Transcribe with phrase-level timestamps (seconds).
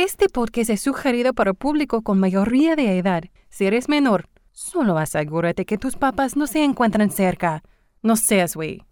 [0.00, 3.24] Este podcast es sugerido para público con mayoría de edad.
[3.50, 7.64] Si eres menor, solo asegúrate que tus papás no se encuentran cerca.
[8.00, 8.84] No seas güey.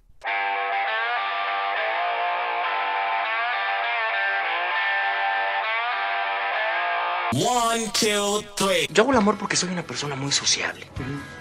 [7.35, 8.89] One, two, three.
[8.93, 10.87] Yo hago el amor porque soy una persona muy sociable.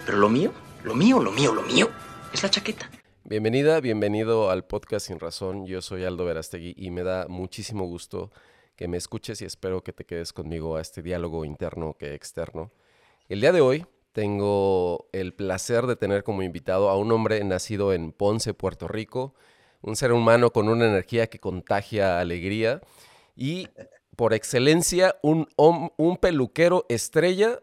[0.06, 0.54] Pero lo mío,
[0.84, 1.90] lo mío, lo mío, lo mío
[2.32, 2.92] es la chaqueta.
[3.24, 5.66] Bienvenida, bienvenido al podcast Sin Razón.
[5.66, 8.30] Yo soy Aldo Verastegui y me da muchísimo gusto
[8.76, 12.72] que me escuches y espero que te quedes conmigo a este diálogo interno que externo.
[13.30, 17.94] El día de hoy tengo el placer de tener como invitado a un hombre nacido
[17.94, 19.34] en Ponce, Puerto Rico,
[19.82, 22.82] un ser humano con una energía que contagia alegría
[23.36, 23.68] y
[24.16, 27.60] por excelencia un, un peluquero estrella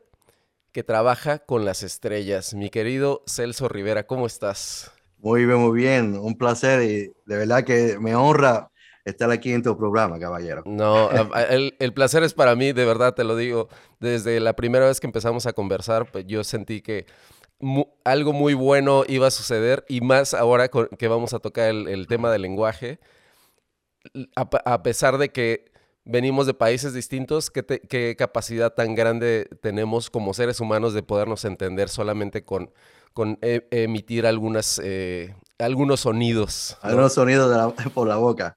[0.73, 2.54] que trabaja con las estrellas.
[2.54, 4.90] Mi querido Celso Rivera, ¿cómo estás?
[5.18, 6.16] Muy bien, muy bien.
[6.16, 8.71] Un placer y de verdad que me honra
[9.05, 10.62] estar aquí en tu programa, caballero.
[10.66, 13.69] No, el, el, placer es para mí, de verdad te lo digo.
[14.01, 17.07] Desde la primera vez que empezamos a conversar, pues yo sentí que
[18.04, 22.07] algo muy bueno iba a suceder y más ahora que vamos a tocar el, el
[22.07, 22.99] tema del lenguaje.
[24.35, 25.73] A, a, pesar de que
[26.04, 31.04] venimos de países distintos, ¿qué, te, qué capacidad tan grande tenemos como seres humanos de
[31.04, 32.73] podernos entender solamente con,
[33.13, 36.76] con e, emitir algunas, eh, algunos sonidos.
[36.82, 36.88] ¿no?
[36.88, 38.57] Algunos sonidos la, por la boca.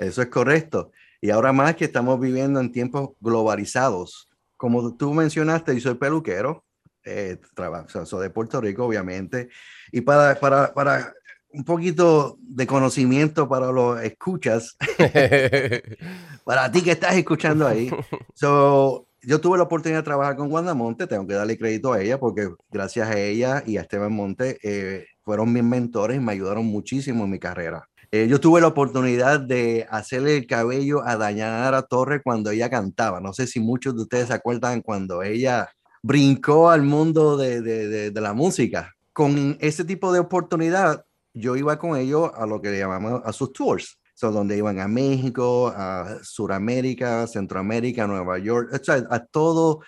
[0.00, 0.92] Eso es correcto.
[1.20, 4.30] Y ahora más que estamos viviendo en tiempos globalizados.
[4.56, 6.64] Como tú mencionaste, yo soy peluquero,
[7.04, 9.50] eh, trabajo, soy de Puerto Rico, obviamente.
[9.92, 11.12] Y para, para, para
[11.52, 14.76] un poquito de conocimiento para los escuchas,
[16.44, 17.90] para ti que estás escuchando ahí.
[18.34, 22.00] So, yo tuve la oportunidad de trabajar con Wanda Monte, tengo que darle crédito a
[22.00, 26.32] ella porque gracias a ella y a Esteban Monte eh, fueron mis mentores y me
[26.32, 27.89] ayudaron muchísimo en mi carrera.
[28.12, 33.20] Eh, yo tuve la oportunidad de hacerle el cabello a Dayanara Torre cuando ella cantaba.
[33.20, 35.70] No sé si muchos de ustedes se acuerdan cuando ella
[36.02, 38.92] brincó al mundo de, de, de, la música.
[39.12, 41.04] Con ese tipo de oportunidad,
[41.34, 43.98] yo iba con ellos a lo que llamamos a sus tours.
[44.14, 48.70] So, donde iban a México, a Sudamérica, Centroamérica, Nueva York,
[49.08, 49.80] a todo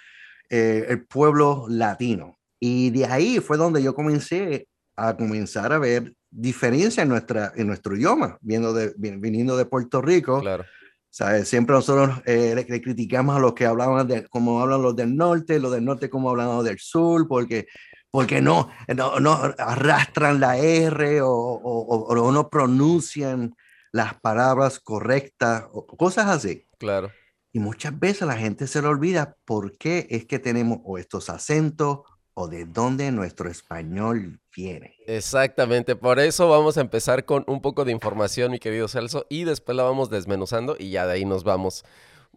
[0.48, 2.38] eh, el pueblo latino.
[2.60, 7.66] Y de ahí fue donde yo comencé a comenzar a ver diferencia en, nuestra, en
[7.66, 10.40] nuestro idioma, viendo de, viniendo de Puerto Rico.
[10.40, 10.64] Claro.
[11.10, 11.46] ¿sabes?
[11.46, 15.14] Siempre nosotros eh, le, le, criticamos a los que hablaban de cómo hablan los del
[15.14, 17.68] norte, los del norte cómo hablan los del sur, porque,
[18.10, 23.54] porque no, no, no arrastran la R o, o, o, no pronuncian
[23.92, 26.66] las palabras correctas o cosas así.
[26.78, 27.12] Claro.
[27.52, 31.28] Y muchas veces la gente se le olvida por qué es que tenemos o estos
[31.28, 32.00] acentos
[32.34, 34.96] o de dónde nuestro español viene.
[35.06, 39.44] Exactamente, por eso vamos a empezar con un poco de información, mi querido Celso, y
[39.44, 41.84] después la vamos desmenuzando y ya de ahí nos vamos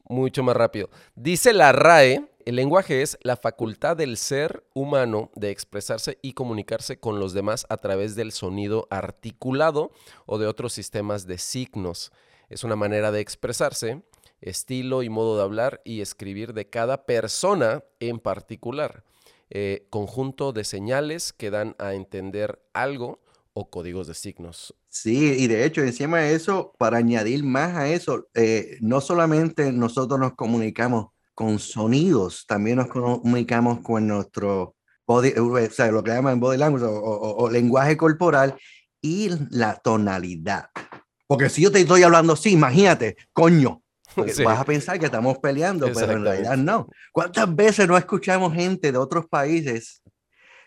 [0.03, 0.89] mucho más rápido.
[1.15, 6.99] Dice la RAE, el lenguaje es la facultad del ser humano de expresarse y comunicarse
[6.99, 9.91] con los demás a través del sonido articulado
[10.25, 12.11] o de otros sistemas de signos.
[12.49, 14.03] Es una manera de expresarse,
[14.41, 19.03] estilo y modo de hablar y escribir de cada persona en particular
[19.49, 23.21] eh, conjunto de señales que dan a entender algo
[23.53, 24.75] o códigos de signos.
[24.89, 29.71] Sí, y de hecho, encima de eso, para añadir más a eso, eh, no solamente
[29.71, 36.03] nosotros nos comunicamos con sonidos, también nos comunicamos con nuestro body, eh, o sea, lo
[36.03, 38.55] que llaman body language o, o, o lenguaje corporal
[39.01, 40.69] y la tonalidad.
[41.27, 43.83] Porque si yo te estoy hablando así, imagínate, coño,
[44.27, 44.43] Sí.
[44.43, 46.87] Vas a pensar que estamos peleando, pero en realidad no.
[47.11, 50.01] ¿Cuántas veces no escuchamos gente de otros países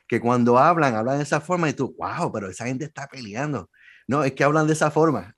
[0.07, 3.71] que cuando hablan, hablan de esa forma y tú, wow, pero esa gente está peleando?
[4.07, 5.35] No, es que hablan de esa forma.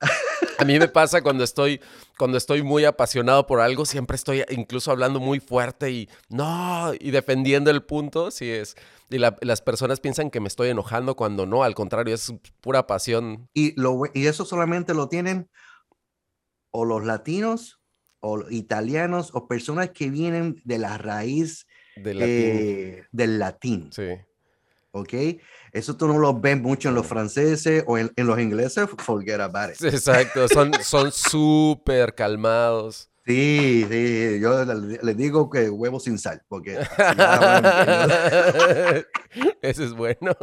[0.58, 1.80] A mí me pasa cuando estoy,
[2.18, 7.10] cuando estoy muy apasionado por algo, siempre estoy incluso hablando muy fuerte y no, y
[7.10, 8.76] defendiendo el punto, si es.
[9.08, 12.86] Y la, las personas piensan que me estoy enojando cuando no, al contrario, es pura
[12.86, 13.48] pasión.
[13.54, 15.48] Y, lo, y eso solamente lo tienen
[16.70, 17.79] o los latinos
[18.20, 22.34] o italianos o personas que vienen de la raíz del latín.
[22.36, 23.90] Eh, del latín.
[23.92, 24.08] Sí.
[24.92, 25.14] ¿Ok?
[25.72, 29.40] Eso tú no lo ves mucho en los franceses o en, en los ingleses, forget
[29.40, 29.84] about it.
[29.84, 33.10] Exacto, son súper calmados.
[33.26, 36.78] Sí, sí, yo les le digo que huevo sin sal, porque...
[39.62, 40.34] Ese es bueno.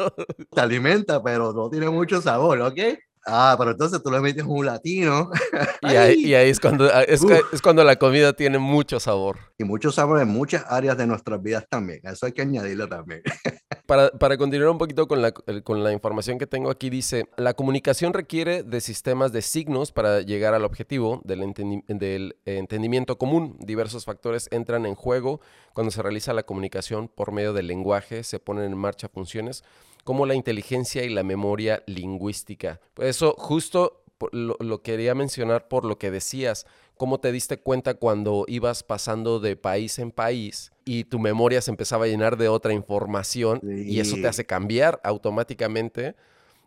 [0.53, 2.79] Te alimenta, pero no tiene mucho sabor, ¿ok?
[3.29, 5.29] Ah, pero entonces tú le metes un latino.
[5.81, 9.37] Y ahí, y ahí es, cuando, es, es, cuando la comida tiene mucho sabor.
[9.57, 11.99] Y mucho sabor en muchas áreas de nuestras vidas también.
[12.03, 13.21] Eso hay que añadirlo también.
[13.85, 17.53] Para, para, continuar un poquito con la, con la información que tengo aquí, dice, la
[17.53, 21.53] comunicación requiere de sistemas de signos para llegar al objetivo del,
[21.87, 23.55] del entendimiento común.
[23.61, 25.39] Diversos factores entran en juego
[25.71, 29.63] cuando se realiza la comunicación por medio del lenguaje, se ponen en marcha funciones
[30.07, 32.79] como la inteligencia y la memoria lingüística.
[32.95, 36.65] Eso justo lo, quería mencionar por lo que decías,
[36.95, 41.71] cómo te diste cuenta cuando ibas pasando de país en país y tu memoria se
[41.71, 46.15] empezaba a llenar de otra información y eso te hace cambiar automáticamente,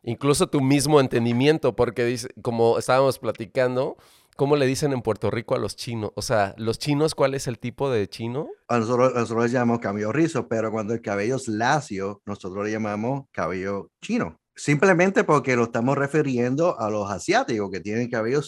[0.02, 3.96] incluso tu mismo entendimiento, porque dice, como estábamos platicando,
[4.36, 6.12] ¿Cómo le dicen en Puerto Rico a los chinos?
[6.14, 8.48] O sea, ¿los chinos cuál es el tipo de chino?
[8.68, 12.72] A nosotros, nosotros le llamamos cabello rizo, pero cuando el cabello es lacio, nosotros le
[12.72, 14.40] llamamos cabello chino.
[14.54, 18.42] Simplemente porque lo estamos refiriendo a los asiáticos que tienen cabello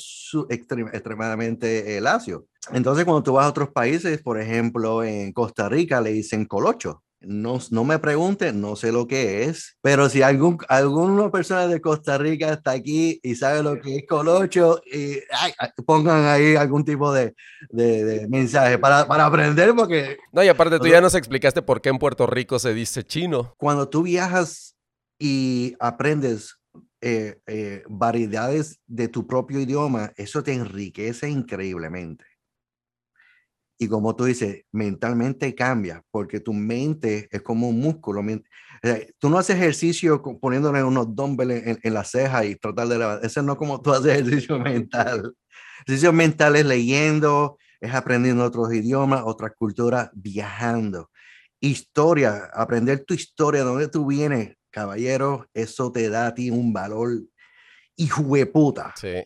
[0.50, 2.46] extremadamente eh, lacio.
[2.70, 7.02] Entonces, cuando tú vas a otros países, por ejemplo, en Costa Rica le dicen colocho.
[7.24, 11.80] No, no me pregunten, no sé lo que es, pero si algún, alguna persona de
[11.80, 15.18] Costa Rica está aquí y sabe lo que es colocho, y,
[15.84, 17.34] pongan ahí algún tipo de,
[17.70, 20.16] de, mensaje para, para, aprender, porque...
[20.32, 23.54] No, y aparte tú ya nos explicaste por qué en Puerto Rico se dice chino.
[23.58, 24.76] Cuando tú viajas
[25.18, 26.56] y aprendes
[27.00, 32.24] eh, eh, variedades de tu propio idioma, eso te enriquece increíblemente.
[33.82, 38.22] Y como tú dices, mentalmente cambia, porque tu mente es como un músculo.
[39.18, 43.26] tú no haces ejercicio poniéndole unos dumbbells en, la ceja y tratar de levantar.
[43.26, 45.34] Eso no es como tú haces ejercicio mental.
[45.84, 51.10] Ejercicio mental es leyendo, es aprendiendo otros idiomas, otras culturas, viajando.
[51.58, 56.72] Historia, aprender tu historia, de dónde tú vienes, caballero, eso te da a ti un
[56.72, 57.20] valor
[57.96, 58.94] hijo de puta.
[58.94, 59.24] Sí.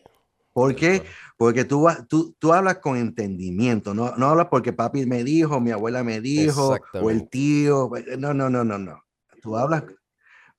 [0.57, 1.03] ¿Por qué?
[1.37, 5.69] Porque tú, tú, tú hablas con entendimiento, no, no hablas porque papi me dijo, mi
[5.69, 7.91] abuela me dijo, o el tío.
[8.17, 9.03] No, no, no, no, no.
[9.39, 9.83] Tú hablas,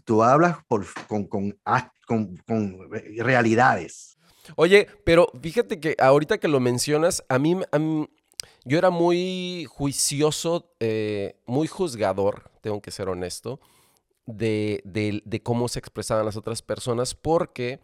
[0.05, 1.59] tú hablas por, con, con,
[2.07, 2.79] con, con
[3.17, 4.17] realidades.
[4.55, 7.57] Oye, pero fíjate que ahorita que lo mencionas, a mí,
[8.65, 13.59] yo era muy juicioso, eh, muy juzgador, tengo que ser honesto
[14.29, 17.81] de, cómo se expresaban las otras personas, porque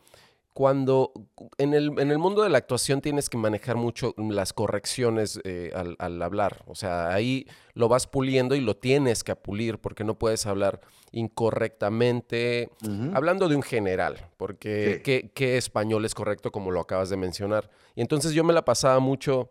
[0.55, 1.12] cuando
[1.59, 5.73] en el, en el, mundo de la actuación tienes que manejar mucho las correcciones eh,
[5.75, 6.62] al, hablar.
[6.69, 10.81] O sea, ahí lo vas puliendo y lo tienes que pulir porque no puedes hablar
[11.11, 12.71] incorrectamente,
[13.15, 15.03] hablando de un general, porque
[15.35, 17.69] ¿qué, español es correcto como lo acabas de mencionar?
[17.97, 19.50] Y entonces yo me la pasaba mucho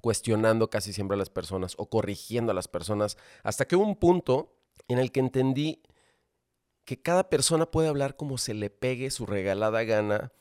[0.00, 3.96] cuestionando casi siempre a las personas o corrigiendo a las personas, hasta que hubo un
[3.96, 4.52] punto
[4.88, 5.80] en el que entendí
[6.84, 10.32] que cada persona puede hablar como se le pegue su regalada gana,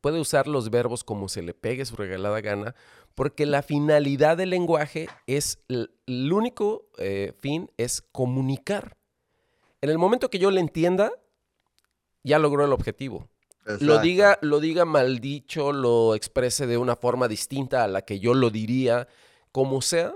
[0.00, 2.74] puede usar los verbos como se le pegue su regalada gana,
[3.14, 8.96] porque la finalidad del lenguaje es, el único eh, fin es comunicar.
[9.80, 11.12] En el momento que yo le entienda,
[12.22, 13.28] ya logró el objetivo.
[13.80, 18.18] Lo diga, lo diga mal dicho, lo exprese de una forma distinta a la que
[18.18, 19.08] yo lo diría,
[19.52, 20.12] como sea,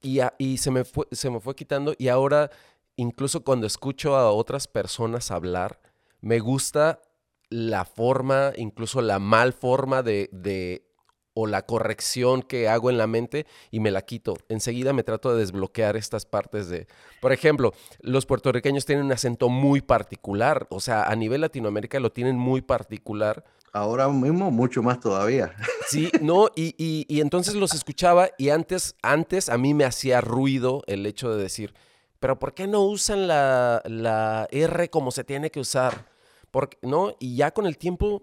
[0.00, 2.50] y, y se, me fue, se me fue quitando y ahora
[2.98, 5.80] incluso cuando escucho a otras personas hablar,
[6.20, 7.00] me gusta
[7.48, 10.84] la forma, incluso la mal forma de,
[11.32, 14.36] o la corrección que hago en la mente y me la quito.
[14.48, 16.88] Enseguida me trato de desbloquear estas partes de,
[17.20, 22.10] por ejemplo, los puertorriqueños tienen un acento muy particular, o sea, a nivel Latinoamérica lo
[22.10, 23.44] tienen muy particular.
[23.72, 25.54] Ahora mismo mucho más todavía.
[25.88, 30.20] Sí, no, y, y, y entonces los escuchaba y antes, antes a mí me hacía
[30.20, 31.72] ruido el hecho de decir,
[32.20, 36.06] pero ¿por qué no usan la, R como se tiene que usar?
[36.50, 37.14] Porque, ¿no?
[37.18, 38.22] Y ya con el tiempo,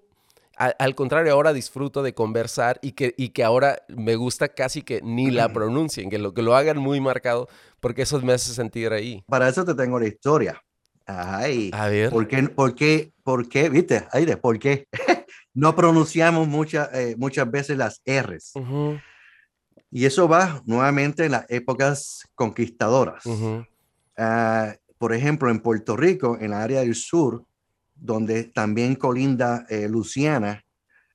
[0.58, 5.02] al contrario, ahora disfruto de conversar y que, y que ahora me gusta casi que
[5.02, 7.48] ni la pronuncien, que lo, que lo hagan muy marcado,
[7.80, 9.24] porque eso me hace sentir ahí.
[9.28, 10.62] Para eso te tengo la historia.
[11.06, 12.10] Ay, a ver.
[12.10, 14.08] ¿Por qué, por qué, por qué, viste?
[14.12, 14.88] Ay, de por qué
[15.54, 18.54] no pronunciamos muchas eh, muchas veces las R's?
[19.92, 23.24] Y eso va nuevamente en las épocas conquistadoras.
[24.18, 27.46] Ah, por ejemplo, en Puerto Rico, en la área del sur,
[27.96, 30.64] donde también colinda eh, Luciana,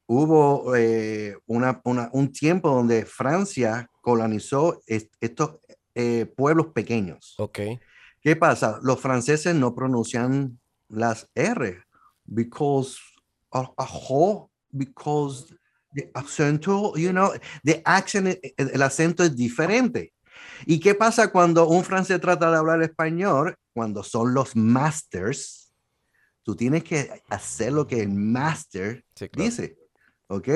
[0.07, 1.81] hubo eh, una,
[2.13, 5.59] un tiempo donde Francia colonizó estos
[5.95, 7.35] eh, pueblos pequeños.
[7.39, 7.61] Ok.
[8.21, 8.79] ¿Qué pasa?
[8.83, 11.83] Los franceses no pronuncian las R
[12.27, 12.99] because
[14.73, 15.53] because
[15.93, 17.33] the acento, you know,
[17.65, 20.13] the accent, el acento es diferente.
[20.67, 23.55] ¿Y qué pasa cuando un francés trata de hablar español?
[23.73, 25.73] Cuando son los masters,
[26.43, 29.79] tú tienes que hacer lo que el master dice.
[30.29, 30.49] ¿Ok?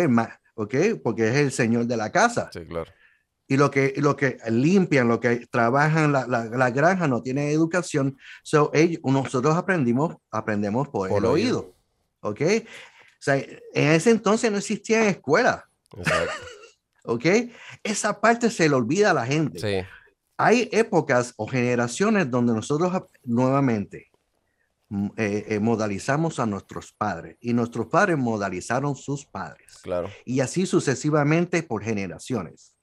[0.54, 0.74] ¿Ok?
[1.02, 2.50] Porque es el señor de la casa.
[2.52, 2.90] Sí, claro.
[3.46, 8.16] y lo que, lo que limpian, lo que trabajan la, la, granja no tienen educación.
[8.42, 11.74] So, ellos, nosotros aprendimos, aprendemos por, el oído.
[12.20, 12.40] ¿Ok?
[12.40, 15.68] O sea, en ese entonces no existía escuela.
[17.04, 17.26] ¿Ok?
[17.82, 19.58] Esa parte se le olvida a la gente.
[19.58, 19.86] Sí.
[20.36, 22.92] Hay épocas o generaciones donde nosotros
[23.22, 24.10] nuevamente
[24.88, 29.78] mm, eh, eh, modalizamos a nuestros padres y nuestros padres modalizaron sus padres.
[29.82, 30.10] Claro.
[30.24, 32.74] Y así sucesivamente por generaciones.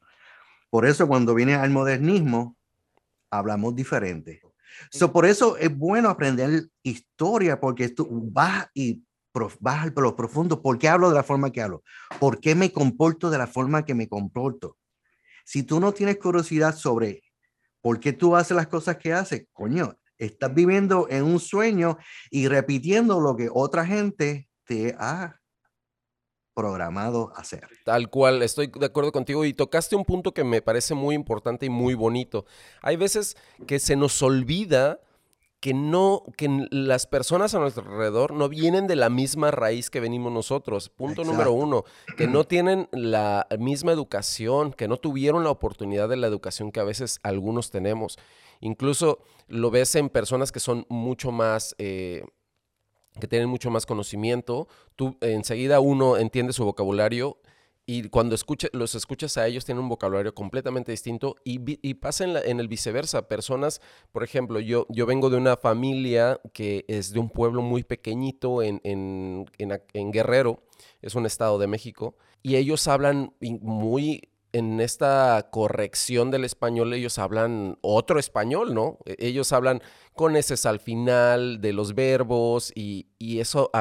[0.70, 2.56] Por eso cuando viene al modernismo,
[3.30, 4.42] hablamos diferente.
[4.90, 9.04] So, por eso es bueno aprender historia, porque tú vas y
[9.60, 10.62] vas al lo profundo.
[10.62, 11.84] ¿Por qué hablo de la forma que hablo?
[12.20, 14.78] ¿Por qué me comporto de la forma que me comporto?
[15.46, 17.24] Si tú no tienes curiosidad sobre
[17.82, 21.98] por qué tú haces las cosas que haces, coño, estás viviendo en un sueño
[22.30, 25.42] y repitiendo lo que otra gente te ha
[26.54, 27.68] programado hacer.
[27.86, 31.66] Tal cual, estoy de acuerdo contigo y tocaste un punto que me parece muy importante
[31.66, 32.46] y muy bonito.
[32.82, 33.36] Hay veces
[33.66, 35.00] que se nos olvida
[35.62, 40.00] que no, que las personas a nuestro alrededor no vienen de la misma raíz que
[40.00, 40.90] venimos nosotros.
[40.90, 41.86] Punto número uno,
[42.18, 46.80] que no tienen la misma educación, que no tuvieron la oportunidad de la educación que
[46.80, 48.18] a veces algunos tenemos.
[48.60, 52.24] Incluso lo ves en personas que son mucho más eh,
[53.20, 57.38] que tienen mucho más conocimiento, tú enseguida uno entiende su vocabulario
[57.86, 58.36] y cuando
[58.74, 63.28] los escuchas a ellos tienen un vocabulario completamente distinto y, y pasa en, el viceversa.
[63.28, 67.84] Personas, por ejemplo, yo, yo vengo de una familia que es de un pueblo muy
[67.84, 70.64] pequeñito en, en, en Guerrero,
[71.02, 77.18] es un estado de México, y ellos hablan muy en esta corrección del español ellos
[77.18, 78.98] hablan otro español, ¿no?
[79.06, 79.82] E, ellos hablan
[80.14, 83.72] con ese al final de los verbos y, eso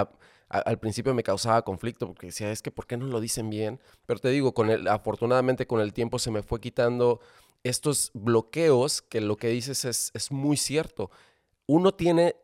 [0.50, 3.80] al principio me causaba conflicto porque decía, es que ¿por qué no lo dicen bien?
[4.04, 7.21] Pero te digo, con el, afortunadamente con el tiempo se me fue quitando
[7.62, 11.11] estos bloqueos que lo que dices es, es muy cierto.
[11.66, 12.35] Uno tiene,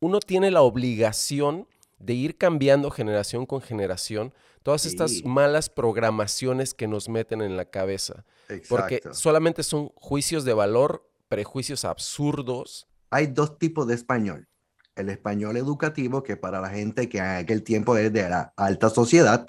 [0.00, 1.68] uno tiene la obligación
[1.98, 4.34] de ir cambiando generación con generación
[4.64, 8.24] todas estas malas programaciones que nos meten en la cabeza.
[8.68, 12.88] Porque solamente son juicios de valor, prejuicios absurdos.
[13.10, 14.48] Hay dos tipos de español.
[14.96, 18.90] El español educativo, que para la gente que en aquel tiempo es de la alta
[18.90, 19.46] sociedad,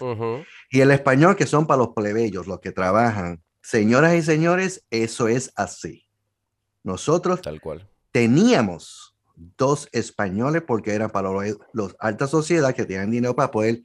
[0.69, 3.41] y el español que son para los plebeyos, los que trabajan.
[3.61, 6.07] Señoras y señores, eso es así.
[6.83, 7.89] Nosotros Tal cual.
[8.11, 13.81] teníamos dos españoles porque eran para los, los alta sociedad que tienen dinero para poder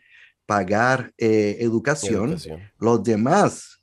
[0.51, 2.37] pagar eh, educación.
[2.79, 3.83] Los demás,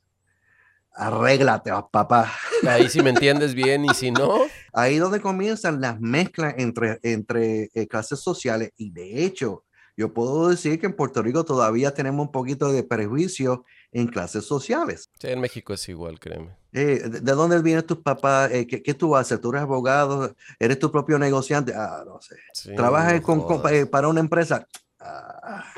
[0.93, 2.33] arréglate, papá.
[2.67, 4.41] Ahí si me entiendes bien y si no.
[4.77, 9.63] Ahí donde comienzan las mezclas entre, entre eh, clases sociales y de hecho,
[9.95, 14.45] yo puedo decir que en Puerto Rico todavía tenemos un poquito de prejuicio en clases
[14.45, 15.09] sociales.
[15.19, 16.55] Sí, en México es igual, créeme.
[16.73, 18.51] Eh, ¿de, dónde vienen tus papás?
[18.51, 19.41] ¿qué, ¿qué, tú haces?
[19.41, 20.35] ¿Tú eres abogado?
[20.59, 21.73] ¿Eres tu propio negociante?
[21.75, 22.75] Ah, no sé.
[22.75, 23.47] ¿Trabajas con,
[23.89, 24.67] para una empresa?
[24.99, 25.73] Ah,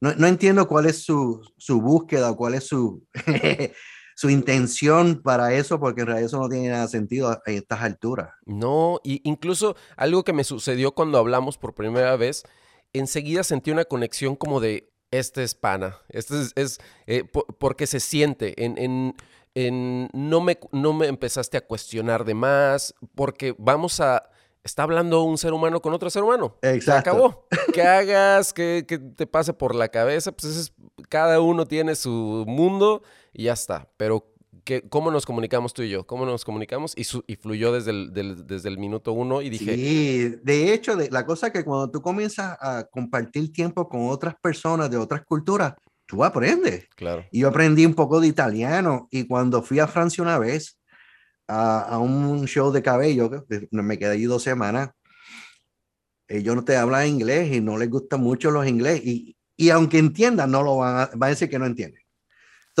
[0.00, 3.06] no, entiendo cuál es su, su búsqueda, cuál es su,
[4.20, 8.34] su intención para eso, porque en realidad eso no tiene nada sentido a, estas alturas.
[8.44, 12.42] No, y incluso algo que me sucedió cuando hablamos por primera vez,
[12.92, 17.24] enseguida sentí una conexión como de, este es pana, este es, eh,
[17.58, 19.16] porque se siente en, en,
[19.54, 24.28] en, no, me, no me empezaste a cuestionar de más, porque vamos a
[24.62, 26.58] está hablando un ser humano con otro ser humano.
[26.60, 26.92] Exacto.
[26.92, 27.46] Se acabó.
[27.72, 28.84] Que hagas, que,
[29.16, 30.72] te pase por la cabeza, pues es,
[31.08, 33.88] cada uno tiene su mundo y ya está.
[33.96, 34.32] Pero
[34.64, 36.06] que, ¿cómo nos comunicamos tú y yo?
[36.06, 36.94] ¿Cómo nos comunicamos?
[36.96, 38.12] Y, y fluyó desde el,
[38.46, 39.74] desde el minuto uno y dije...
[39.74, 44.34] Sí, de hecho, de, la cosa que cuando tú comienzas a compartir tiempo con otras
[44.40, 45.74] personas de otras culturas,
[46.06, 46.88] tú aprendes.
[46.96, 47.24] Claro.
[47.30, 50.80] Y yo aprendí un poco de italiano y cuando fui a Francia una vez,
[51.50, 53.30] a, un show de cabello,
[53.70, 54.90] me quedé allí dos semanas,
[56.28, 59.98] ellos no te hablan inglés y no les gusta mucho los inglés y, y aunque
[59.98, 61.99] entiendan, no lo van a, van a decir que no entienden.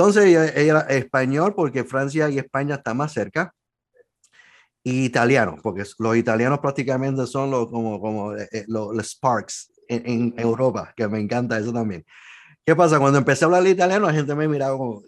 [0.00, 3.52] Entonces era español porque Francia y España están más cerca
[4.82, 10.02] y italiano, porque los italianos prácticamente son los, como, como eh, eh, los, Sparks en,
[10.06, 12.02] en, Europa, que me encanta eso también.
[12.64, 12.98] ¿Qué pasa?
[12.98, 15.02] Cuando empecé a hablar italiano, la gente me miraba como,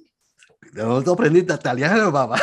[0.75, 2.39] ¿de dónde aprendiste italiano, papá?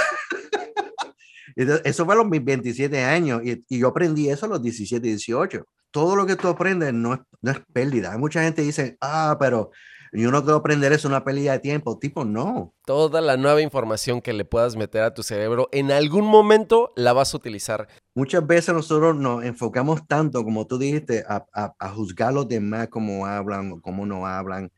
[1.56, 5.68] Eso fue a los 27 años y, y, yo aprendí eso a los 17, 18.
[5.92, 8.14] Todo lo que tú aprendes no es, no es pérdida.
[8.14, 9.70] Hay mucha gente dice, ah, pero
[10.12, 11.98] yo no quiero aprender eso, una pérdida de tiempo.
[12.00, 12.74] Tipo, no.
[12.86, 17.14] Toda la nueva información que le puedas meter a tu cerebro, en algún momento la
[17.14, 17.88] vas a utilizar.
[18.16, 22.48] Muchas veces nosotros nos enfocamos tanto, como tú dijiste, a, a, a juzgar a los
[22.48, 24.72] demás, cómo hablan o cómo no hablan.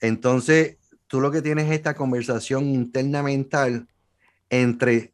[0.00, 3.86] Entonces, tú lo que tienes es esta conversación interna mental
[4.48, 5.12] entre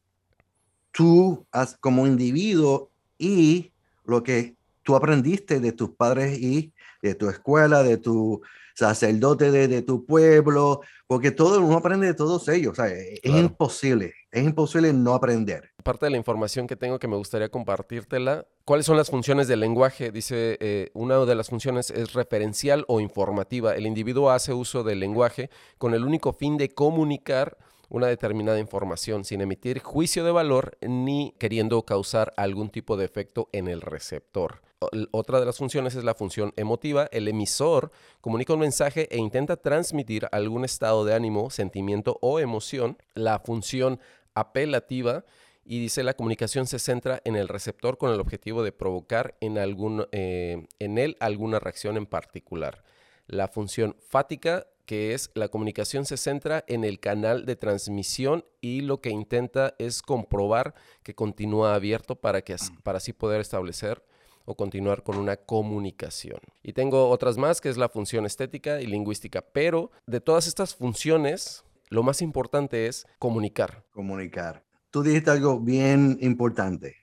[0.92, 1.46] tú
[1.80, 3.72] como individuo y
[4.04, 8.40] lo que tú aprendiste de tus padres y de tu escuela, de tu
[8.76, 12.78] sacerdote de, tu pueblo, porque todo uno aprende de todos ellos.
[12.78, 15.70] es imposible, es imposible no aprender.
[15.82, 18.46] Parte de la información que tengo que me gustaría compartírtela.
[18.64, 20.12] ¿Cuáles son las funciones del lenguaje?
[20.12, 23.74] Dice, eh, una de las funciones es referencial o informativa.
[23.74, 27.56] El individuo hace uso del lenguaje con el único fin de comunicar
[27.88, 33.48] una determinada información sin emitir juicio de valor ni queriendo causar algún tipo de efecto
[33.52, 34.62] en el receptor.
[35.10, 37.08] Otra de las funciones es la función emotiva.
[37.10, 37.90] El emisor
[38.20, 42.98] comunica un mensaje e intenta transmitir algún estado de ánimo, sentimiento o emoción.
[43.14, 44.00] La función
[44.34, 45.24] apelativa
[45.64, 49.58] y dice la comunicación se centra en el receptor con el objetivo de provocar en,
[49.58, 52.84] algún, eh, en él alguna reacción en particular.
[53.26, 58.80] La función fática que es la comunicación se centra en el canal de transmisión y
[58.80, 64.02] lo que intenta es comprobar que continúa abierto para, que, para así poder establecer
[64.46, 66.38] o continuar con una comunicación.
[66.62, 70.74] Y tengo otras más, que es la función estética y lingüística, pero de todas estas
[70.74, 73.84] funciones, lo más importante es comunicar.
[73.90, 74.64] Comunicar.
[74.90, 76.96] Tú dijiste algo bien importante.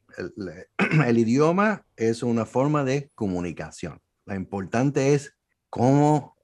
[1.06, 4.02] el idioma es una forma de comunicación.
[4.26, 5.36] Lo importante es
[5.70, 6.38] cómo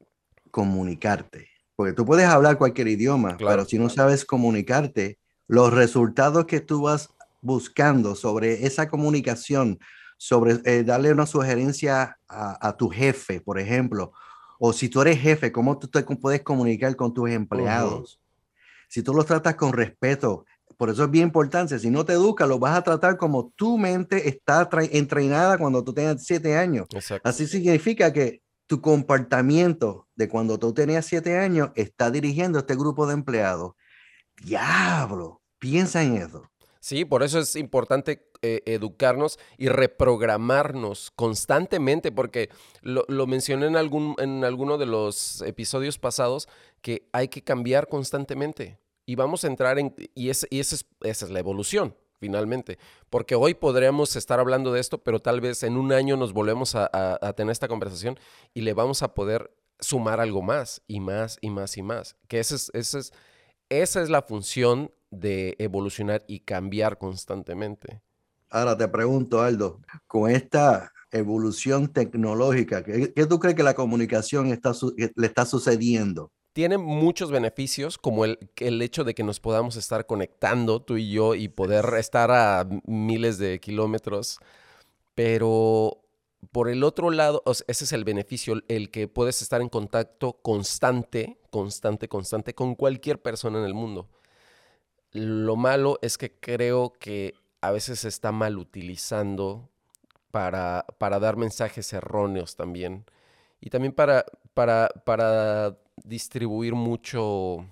[0.52, 1.50] comunicarte.
[1.76, 6.84] Porque tú puedes hablar cualquier idioma, pero si no sabes comunicarte, los resultados que tú
[6.84, 7.10] vas
[7.42, 9.80] buscando sobre esa comunicación,
[10.18, 14.12] sobre eh, darle una sugerencia a, tu jefe, por ejemplo,
[14.60, 18.20] o si tú eres jefe, cómo tú te puedes comunicar con tus empleados.
[18.90, 20.46] Si tú los tratas con respeto,
[20.78, 21.80] por eso es bien importante.
[21.80, 25.94] Si no te educas, lo vas a tratar como tu mente está entrenada cuando tú
[25.94, 26.88] tengas siete años.
[27.24, 33.08] Así significa que tu comportamiento de cuando tú tenías siete años está dirigiendo este grupo
[33.08, 33.74] de empleados.
[34.44, 36.44] Diablo, piensa en eso.
[36.80, 42.52] Sí, por eso es importante eh, educarnos y reprogramarnos constantemente, porque
[42.84, 46.48] lo, mencioné en, algún, en alguno de los episodios pasados,
[46.84, 48.78] que hay que cambiar constantemente.
[49.08, 52.78] Y vamos a entrar en, y, es, y esa es la evolución finalmente.
[53.10, 56.76] Porque hoy podríamos estar hablando de esto, pero tal vez en un año nos volvemos
[56.76, 56.90] a,
[57.36, 58.20] tener esta conversación
[58.54, 62.16] y le vamos a poder sumar algo más y más y más y más.
[62.28, 63.12] Que es, es,
[63.70, 68.02] esa es la función de evolucionar y cambiar constantemente.
[68.50, 74.48] Ahora te pregunto, Aldo, con esta evolución tecnológica, ¿qué, qué tú crees que la comunicación
[74.48, 74.74] está,
[75.16, 76.32] le está sucediendo?
[76.54, 81.12] Tiene muchos beneficios, como el, el hecho de que nos podamos estar conectando tú y
[81.12, 84.40] yo y poder estar a miles de kilómetros,
[85.16, 86.02] pero
[86.52, 91.38] por el otro lado, ese es el beneficio, el que puedes estar en contacto constante,
[91.50, 94.08] constante, constante con cualquier persona en el mundo.
[95.12, 99.70] Lo malo es que creo que a veces se está mal utilizando
[100.32, 103.06] para, para dar mensajes erróneos también.
[103.60, 107.66] Y también para, para, para distribuir mucho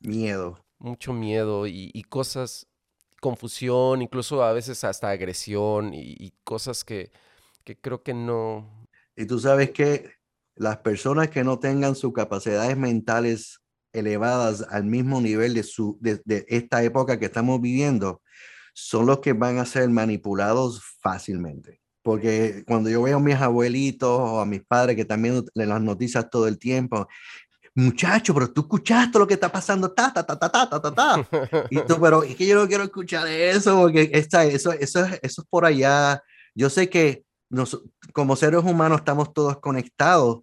[0.00, 0.58] miedo.
[0.78, 2.66] Mucho miedo y, cosas,
[3.20, 7.10] confusión, incluso a veces hasta agresión y, cosas que,
[7.80, 8.88] creo que no.
[9.16, 10.10] Y tú sabes que
[10.56, 13.60] las personas que no tengan sus capacidades mentales
[13.92, 18.20] elevadas al mismo nivel de, su, de, esta época que estamos viviendo,
[18.74, 21.80] son los que van a ser manipulados fácilmente.
[22.02, 25.80] Porque cuando yo veo a mis abuelitos o a mis padres que también leen las
[25.80, 27.06] noticias todo el tiempo,
[27.74, 30.94] muchacho, pero tú escuchaste lo que está pasando, ta, ta, ta, ta, ta, ta, ta,
[30.94, 31.28] ta.
[31.70, 35.42] Y tú, pero es que yo no quiero escuchar eso, porque está, eso, eso, eso
[35.42, 36.22] es por allá.
[36.54, 37.82] Yo sé que nos,
[38.12, 40.40] como seres humanos estamos todos conectados,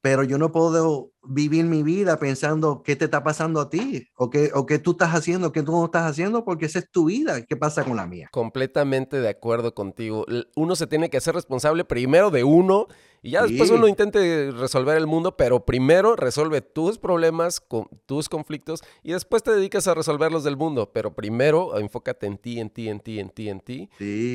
[0.00, 4.30] pero yo no puedo vivir mi vida pensando qué te está pasando a ti o
[4.30, 7.04] qué, o qué tú estás haciendo, qué tú no estás haciendo, porque esa es tu
[7.04, 7.42] vida.
[7.42, 8.28] ¿Qué pasa con la mía?
[8.32, 10.26] Completamente de acuerdo contigo.
[10.56, 12.88] Uno se tiene que hacer responsable primero de uno
[13.24, 18.28] y ya después uno intente resolver el mundo, pero primero resuelve tus problemas, con, tus
[18.28, 20.90] conflictos y después te dedicas a resolver los del mundo.
[20.92, 23.88] Pero primero enfócate en ti, en ti, en ti, en ti, en ti.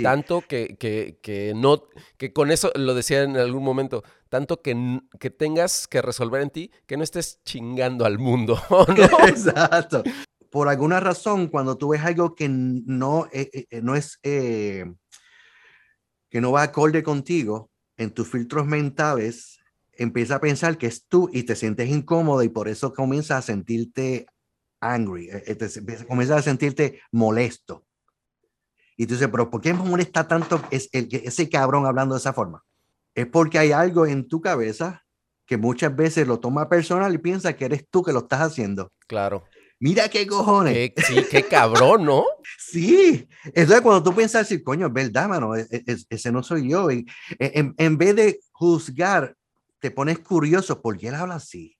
[0.03, 1.83] Tanto que, que, que, no,
[2.17, 6.49] que con eso lo decía en algún momento, tanto que, que tengas que resolver en
[6.49, 8.57] ti, que no estés chingando al mundo.
[9.27, 10.01] Exacto.
[10.49, 14.85] Por alguna razón, cuando tú ves algo que no, eh, eh, eh, no es, que
[16.31, 19.59] no va acorde contigo, en tus filtros mentales,
[19.93, 23.41] empieza a pensar que es tú y te sientes incómodo y por eso comienzas a
[23.41, 24.27] sentirte
[24.79, 25.29] angry,
[26.07, 27.83] comienzas a sentirte molesto.
[28.95, 32.63] Y tú dices, pero ¿por qué me molesta tanto ese cabrón hablando de esa forma?
[33.13, 35.03] Es porque hay algo en tu cabeza
[35.45, 38.91] que muchas veces lo toma personal y piensa que eres tú que lo estás haciendo.
[39.07, 39.45] Claro.
[39.79, 40.73] Mira qué cojones.
[40.73, 42.25] Qué, sí, qué cabrón, ¿no?
[42.57, 43.27] sí.
[43.45, 46.89] Entonces, cuando tú piensas, decir, coño, es verdad, mano, e, e, ese no soy yo.
[46.91, 47.05] Y,
[47.39, 49.35] en, en, vez de juzgar,
[49.79, 51.77] te pones curioso, ¿por qué él habla así?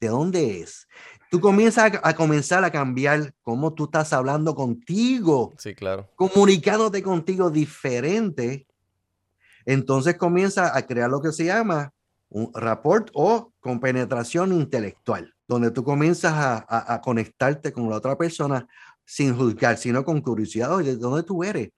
[0.00, 0.86] ¿De dónde es?
[1.30, 5.54] Tú comienzas a, a, comenzar a cambiar cómo tú estás hablando contigo.
[5.58, 6.10] Sí, claro.
[6.14, 8.66] Comunicándote contigo diferente.
[9.64, 11.92] Entonces comienza a crear lo que se llama
[12.30, 18.66] un rapport o compenetración intelectual, donde tú comienzas a, a, conectarte con la otra persona
[19.04, 21.70] sin juzgar, sino con curiosidad, ¿de dónde tú eres?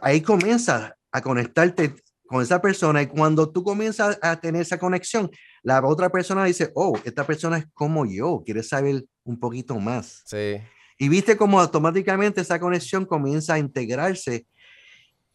[0.00, 1.94] Ahí comienzas a conectarte
[2.26, 5.30] con esa persona y cuando tú comienzas a tener esa conexión,
[5.62, 10.22] la otra persona dice, oh, esta persona es como yo, quiere saber un poquito más.
[10.24, 10.56] Sí.
[10.96, 14.46] Y viste cómo automáticamente esa conexión comienza a integrarse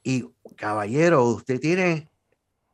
[0.04, 0.24] y
[0.56, 2.10] caballero, usted tiene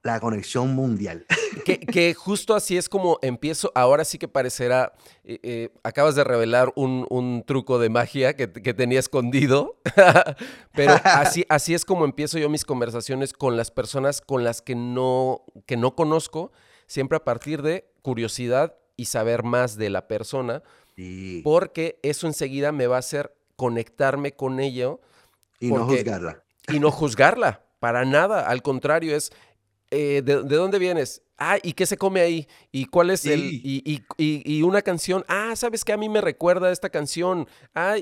[0.03, 1.25] la conexión mundial.
[1.65, 4.93] Que, que, justo así es como empiezo, ahora sí que parecerá,
[5.25, 9.77] eh, eh, acabas de revelar un, un truco de magia que, que tenía escondido,
[10.73, 14.75] pero así, así es como empiezo yo mis conversaciones con las personas con las que
[14.75, 16.53] no, que no conozco,
[16.87, 20.63] siempre a partir de curiosidad y saber más de la persona,
[20.95, 21.41] sí.
[21.43, 25.01] porque eso enseguida me va a hacer conectarme con ello.
[25.59, 26.43] Y no juzgarla.
[26.69, 29.31] Y no juzgarla, para nada, al contrario, es
[29.91, 31.21] eh, ¿de, ¿de, dónde vienes?
[31.37, 32.47] Ah, ¿y qué se come ahí?
[32.71, 33.31] ¿Y cuál es sí.
[33.31, 33.41] el...?
[33.41, 35.91] Y, y, y, y, una canción, ah, ¿sabes qué?
[35.91, 37.47] A mí me recuerda esta canción.
[37.75, 37.95] Ah,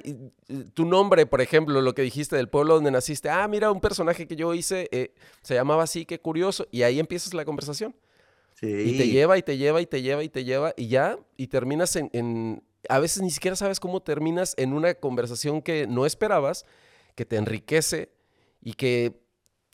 [0.76, 3.30] tu nombre, por ejemplo, lo que dijiste del pueblo donde naciste.
[3.30, 6.68] Ah, mira, un personaje que yo hice eh, se llamaba así, qué curioso.
[6.70, 7.96] Y ahí empiezas la conversación.
[8.54, 8.68] Sí.
[8.68, 11.48] Y te lleva, y te lleva, y te lleva, y te lleva, y ya, y
[11.48, 12.64] terminas en, en...
[12.88, 16.66] A veces ni siquiera sabes cómo terminas en una conversación que no esperabas,
[17.16, 18.12] que te enriquece
[18.62, 19.22] y que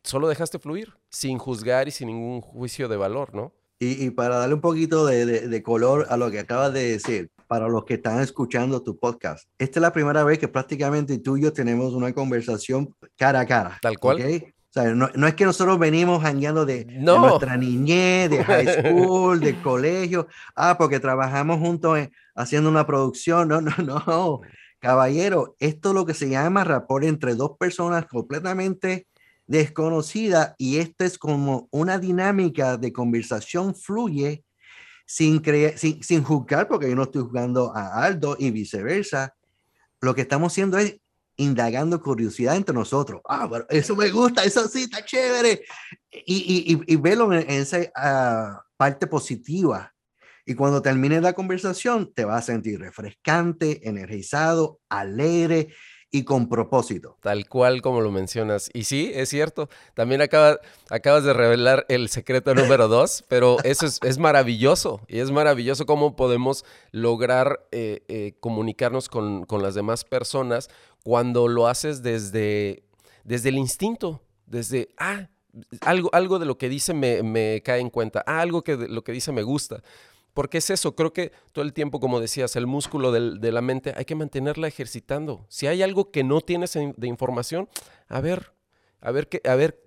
[0.06, 3.54] solo dejaste fluir, sin juzgar y sin ningún juicio de valor, ¿no?
[3.80, 6.92] Y, y para darle un poquito de, de, de, color a lo que acabas de
[6.92, 11.18] decir, para los que están escuchando tu podcast, esta es la primera vez que prácticamente
[11.20, 13.78] tú y yo tenemos una conversación cara a cara.
[13.82, 14.18] Tal cual.
[14.18, 14.38] ¿okay?
[14.38, 17.14] O sea, no, no, es que nosotros venimos jangueando de, no.
[17.14, 22.86] de, nuestra niñez, de high school, de colegio, ah, porque trabajamos juntos en, haciendo una
[22.86, 23.48] producción.
[23.48, 24.42] No, no, no.
[24.80, 29.08] Caballero, esto es lo que se llama rapport entre dos personas completamente
[29.48, 34.44] desconocida y esto es como una dinámica de conversación fluye
[35.06, 35.44] sin,
[35.78, 39.36] sin, sin juzgar, porque yo no estoy jugando a Aldo y viceversa.
[40.02, 41.00] Lo que estamos haciendo es
[41.38, 43.22] indagando curiosidad entre nosotros.
[43.28, 45.62] Ah, pero eso me gusta, eso sí, está chévere.
[46.12, 49.94] Y, y, y verlo en, esa uh, parte positiva.
[50.46, 55.70] Y cuando termine la conversación, te vas a sentir refrescante, energizado, alegre
[56.16, 57.18] y con propósito.
[57.20, 58.70] Tal cual como lo mencionas.
[58.74, 59.68] Y sí, es cierto.
[59.96, 65.02] También acaba, acabas de revelar el secreto número dos, pero eso es, es, maravilloso.
[65.10, 70.70] Y es maravilloso cómo podemos lograr eh, eh, comunicarnos con, con, las demás personas
[71.04, 72.84] cuando lo haces desde,
[73.26, 75.28] desde el instinto, desde, ah,
[75.82, 78.88] algo, algo de lo que dice me, me cae en cuenta, ah, algo que de
[78.88, 79.84] lo que dice me gusta.
[80.36, 83.62] Porque es eso, creo que todo el tiempo, como decías, el músculo del, de la
[83.62, 85.46] mente hay que mantenerla ejercitando.
[85.48, 87.70] Si hay algo que no tienes de información,
[88.10, 88.52] a ver,
[89.00, 89.82] a ver, qué, a ver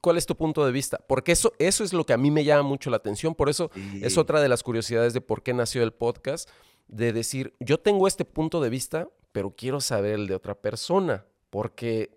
[0.00, 0.98] cuál es tu punto de vista.
[1.06, 3.36] Porque eso, eso es lo que a mí me llama mucho la atención.
[3.36, 4.00] Por eso sí.
[4.02, 6.50] es otra de las curiosidades de por qué nació el podcast,
[6.88, 11.26] de decir, yo tengo este punto de vista, pero quiero saber el de otra persona.
[11.50, 12.10] Porque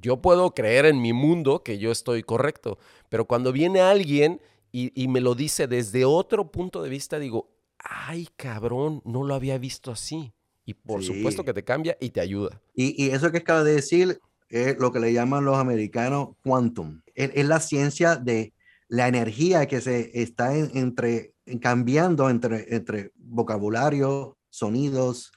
[0.00, 2.78] yo puedo creer en mi mundo que yo estoy correcto,
[3.10, 4.40] pero cuando viene alguien
[4.78, 9.34] y, y, me lo dice desde otro punto de vista, digo, ay cabrón, no lo
[9.34, 10.34] había visto así.
[10.66, 11.14] Y por sí.
[11.14, 12.60] supuesto que te cambia y te ayuda.
[12.74, 17.00] Y, y, eso que acaba de decir es lo que le llaman los americanos quantum.
[17.14, 18.52] Es, es la ciencia de
[18.88, 25.32] la energía que se está en, entre, en cambiando entre, entre vocabulario, sonidos,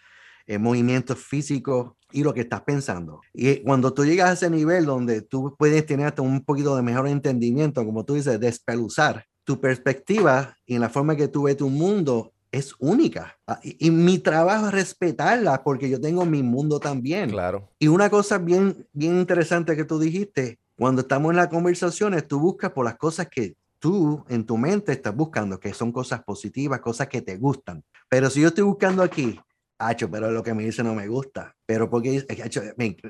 [0.47, 3.21] eh, movimientos físicos y lo que estás pensando.
[3.33, 6.81] Y cuando tú llegas a ese nivel donde tú puedes tener hasta un poquito de
[6.81, 11.57] mejor entendimiento, como tú dices, despeluzar, tu perspectiva y en la forma que tú ves
[11.57, 13.37] tu mundo es única.
[13.63, 17.29] Y, y, mi trabajo es respetarla porque yo tengo mi mundo también.
[17.29, 17.69] Claro.
[17.79, 22.39] Y una cosa bien, bien interesante que tú dijiste, cuando estamos en las conversaciones, tú
[22.39, 26.79] buscas por las cosas que tú en tu mente estás buscando, que son cosas positivas,
[26.81, 27.83] cosas que te gustan.
[28.07, 29.39] Pero si yo estoy buscando aquí,
[29.81, 31.55] Hacho, pero lo que me dice no me gusta.
[31.65, 32.61] Pero ¿por qué, Hacho,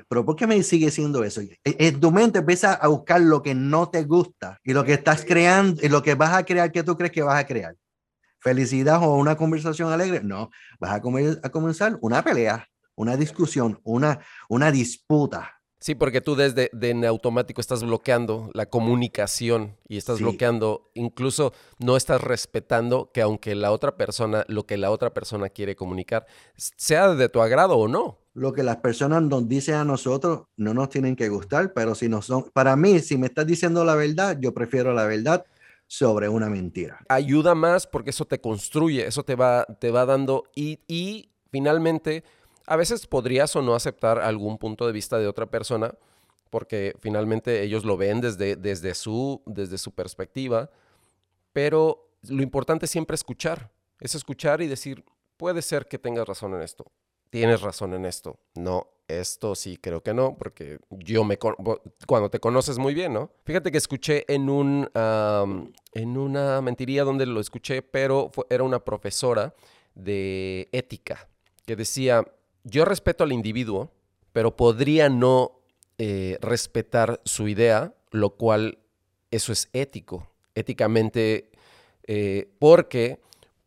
[0.08, 1.40] pero ¿por qué me sigue siendo eso?
[1.64, 5.24] En tu mente empieza a buscar lo que no te gusta y lo que estás
[5.24, 7.74] creando y lo que vas a crear que tú crees que vas a crear.
[8.38, 10.20] Felicidad o una conversación alegre.
[10.22, 15.59] No, vas a, comer, a comenzar una pelea, una discusión, una, una disputa.
[15.80, 20.24] Sí, porque tú desde de en automático estás bloqueando la comunicación y estás Sí.
[20.24, 25.48] bloqueando, incluso no estás respetando que aunque la otra persona, lo que la otra persona
[25.48, 28.18] quiere comunicar, sea de tu agrado o no.
[28.34, 32.08] Lo que las personas nos dicen a nosotros no nos tienen que gustar, pero si
[32.10, 35.44] no son, para mí, si me estás diciendo la verdad, yo prefiero la verdad
[35.86, 37.00] sobre una mentira.
[37.08, 42.22] ayuda más porque eso te construye, eso te va, te va dando y, y finalmente
[42.70, 45.92] a veces podrías o no aceptar algún punto de vista de otra persona
[46.50, 50.70] porque finalmente ellos lo ven desde, desde, su, desde su perspectiva,
[51.52, 55.04] pero lo importante es siempre escuchar, es escuchar y decir,
[55.36, 56.86] puede ser que tengas razón en esto,
[57.28, 62.38] tienes razón en esto, no, esto sí creo que no, porque yo me cuando te
[62.38, 63.32] conoces muy bien, ¿no?
[63.44, 69.54] Fíjate que escuché en un en una mentiría donde lo escuché, pero era una profesora
[69.96, 71.28] de ética
[71.66, 72.24] que decía,
[72.64, 73.92] yo respeto al individuo,
[74.32, 75.60] pero podría no
[75.98, 78.78] eh, respetar su idea, lo cual
[79.30, 81.50] eso es ético, éticamente,
[82.06, 83.20] eh, porque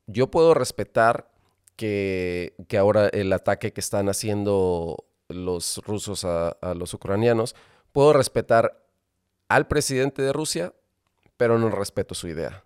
[0.08, 1.30] yo puedo respetar
[1.76, 7.56] que, que ahora el ataque que están haciendo los rusos a, a los ucranianos,
[7.92, 8.84] puedo respetar
[9.48, 10.74] al presidente de Rusia,
[11.38, 12.64] pero no respeto su idea.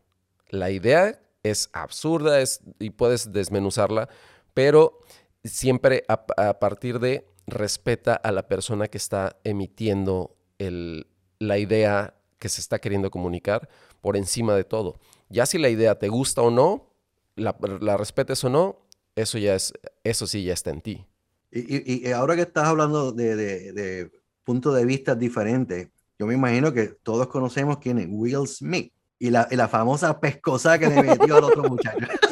[0.50, 4.10] La idea es absurda es, y puedes desmenuzarla,
[4.54, 5.00] pero
[5.48, 11.08] siempre a, a partir de respeta a la persona que está emitiendo el-
[11.40, 13.70] la idea que se está queriendo comunicar
[14.02, 15.00] por encima de todo.
[15.30, 16.94] Ya si la idea te gusta o no,
[17.36, 21.06] la, la respetes o no, eso ya es, eso sí ya está en ti.
[21.52, 24.12] Y, y- y ahora que estás hablando de, de, de
[24.44, 29.30] puntos de vista diferentes, yo me imagino que todos conocemos quién es Will Smith y
[29.30, 31.98] la, y la famosa pescosa que le metió al otro muchacho.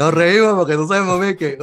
[0.00, 1.58] Nos reímos porque no sabemos bien que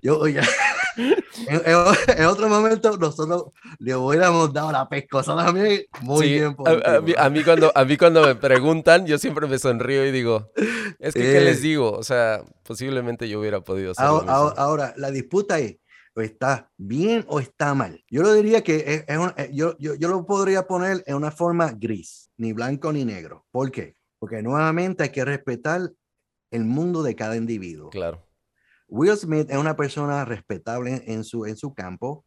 [0.00, 0.42] yo, ya-
[0.96, 3.46] en, en- en otro momento nosotros
[3.80, 7.72] le hubiéramos dado la pescosa también muy Sí, bien a, a mí, a mí cuando,
[7.74, 10.52] a mí cuando me preguntan, yo siempre me sonrío y digo,
[11.00, 11.44] es que, ¿qué Eh.
[11.44, 11.90] les digo?
[11.90, 15.76] O sea, posiblemente yo hubiera podido hacer Ahora, ahora- ahora, la disputa es,
[16.14, 18.04] está bien o está mal.
[18.08, 21.16] Yo lo diría que es, es un- eh, yo, yo, yo lo podría poner en
[21.16, 23.44] una forma gris, ni blanco ni negro.
[23.50, 23.96] ¿Por qué?
[24.20, 25.90] Porque nuevamente hay que respetar
[26.50, 27.90] el mundo de cada individuo.
[27.90, 28.26] Claro,
[28.88, 32.24] Will Smith es una persona respetable en su, en su campo,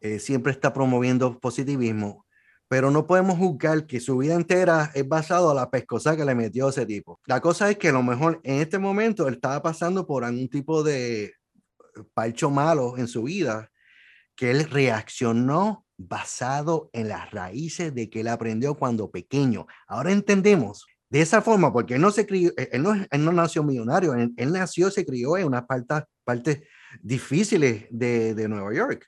[0.00, 2.26] eh, siempre está promoviendo positivismo,
[2.68, 6.34] pero no podemos juzgar que su vida entera es basado a la pescosa que le
[6.34, 7.20] metió ese tipo.
[7.26, 10.48] La cosa es que a lo mejor en este momento él estaba pasando por algún
[10.48, 11.34] tipo de
[12.14, 13.70] palcho malo en su vida,
[14.34, 19.66] que él reaccionó basado en las raíces de que él aprendió cuando pequeño.
[19.86, 23.32] Ahora entendemos de esa forma, porque él no se crió, eh, él no, él no
[23.32, 26.62] nació millonario, él, él nació, se crió en unas partes, partes
[27.02, 29.06] difíciles de, de Nueva York.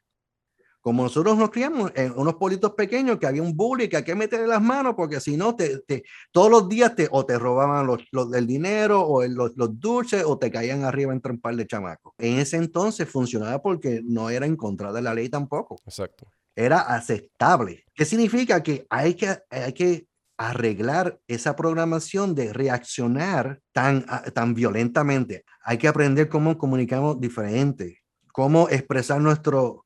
[0.82, 4.14] Como nosotros nos criamos en unos pueblitos pequeños que había un bully que hay que
[4.14, 7.86] meterle las manos porque si no, te, te- todos los días te, o te robaban
[7.86, 11.40] los, los del dinero o el- los, los dulces o te caían arriba entre un
[11.40, 12.12] par de chamacos.
[12.18, 16.26] En ese entonces funcionaba porque no era en contra de la ley tampoco exacto.
[16.54, 17.86] era aceptable.
[17.94, 18.62] ¿Qué significa?
[18.62, 25.44] Que hay que, hay que arreglar esa programación de reaccionar tan, a- tan violentamente.
[25.64, 28.00] Hay que aprender cómo comunicamos diferente,
[28.32, 29.84] cómo expresar nuestro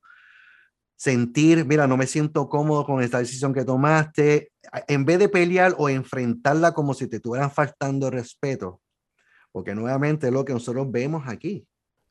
[0.97, 4.51] sentir, mira, no me siento cómodo con esta decisión que tomaste,
[4.89, 8.81] en vez de pelear o enfrentarla como si te estuvieran faltando respeto,
[9.53, 11.67] porque nuevamente es lo que nosotros vemos aquí.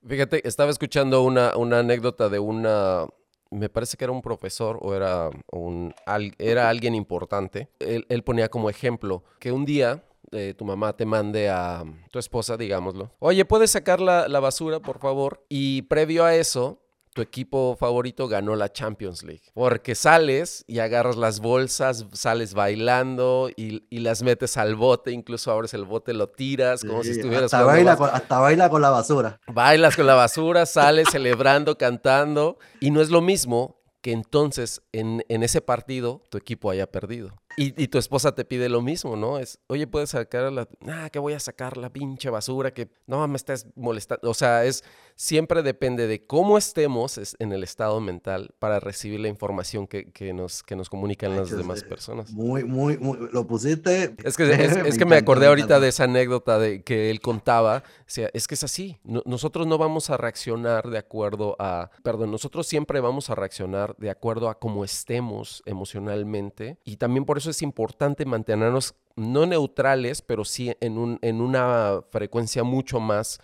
[0.08, 3.06] Fíjate, estaba escuchando una, una anécdota de una,
[3.52, 7.70] me parece que era un profesor o era, un, al- era alguien importante.
[7.80, 12.20] Él, él ponía como ejemplo que un día eh, tu mamá te mande a tu
[12.20, 15.46] esposa, digámoslo, oye, ¿puedes sacar la, la basura, por favor?
[15.48, 16.82] Y previo a eso,
[17.18, 19.42] tu equipo favorito ganó la Champions League.
[19.56, 25.52] Porque sales y agarras las bolsas, sales bailando y, y las metes al bote, incluso
[25.52, 28.92] abres el bote, lo tiras, como si estuvieras hasta, baila con, hasta baila con la
[28.92, 29.42] basura.
[29.48, 32.60] Bailas con la basura, sales celebrando, cantando.
[32.80, 37.34] Y no es lo mismo que entonces en, en ese partido tu equipo haya perdido.
[37.60, 39.40] Y, y tu esposa te pide lo mismo, ¿no?
[39.40, 40.68] Es, oye, puedes sacar la...
[40.88, 44.30] Ah, que voy a sacar la pinche basura, que no me estés molestando.
[44.30, 44.84] O sea, es
[45.16, 50.12] siempre depende de cómo estemos es- en el estado mental para recibir la información que,
[50.12, 52.32] que nos, que nos comunican las demás personas.
[52.32, 54.16] Muy, muy, muy, lo pusiste.
[54.24, 57.82] Es que, es, es que me acordé ahorita de esa anécdota de que él contaba.
[58.02, 59.00] O sea, es que es así.
[59.04, 61.90] No- nosotros no vamos a reaccionar de acuerdo a.
[62.04, 66.78] Perdón, nosotros siempre vamos a reaccionar de acuerdo a cómo estemos emocionalmente.
[66.86, 72.02] Y también por eso es importante mantenernos no neutrales, pero sí en, un, en una
[72.12, 73.40] frecuencia mucho más.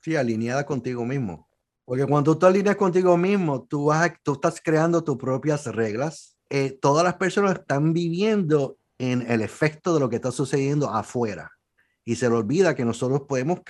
[0.00, 1.48] Sí, alineada contigo mismo.
[1.84, 6.36] Porque cuando tú alineas contigo mismo, tú, vas tú estás creando tus propias reglas.
[6.50, 11.50] Eh, todas las personas están viviendo en el efecto de lo que está sucediendo afuera.
[12.04, 13.60] Y se le olvida que nosotros podemos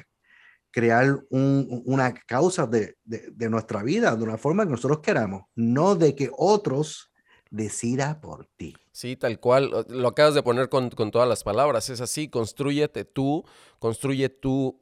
[0.70, 6.14] crear una causa de, de, nuestra vida de una forma que nosotros queramos, no de
[6.14, 7.10] que otros
[7.56, 8.74] decida por ti.
[8.92, 9.86] Sí, tal cual.
[9.88, 11.90] Lo acabas de poner con, con todas las palabras.
[11.90, 13.44] Es así, construyete tú,
[13.78, 14.78] construye tú,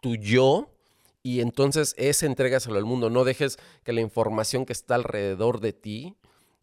[0.00, 0.70] tu yo,
[1.22, 3.10] y entonces ese entrégaselo al mundo.
[3.10, 6.16] No dejes que la información que está alrededor de ti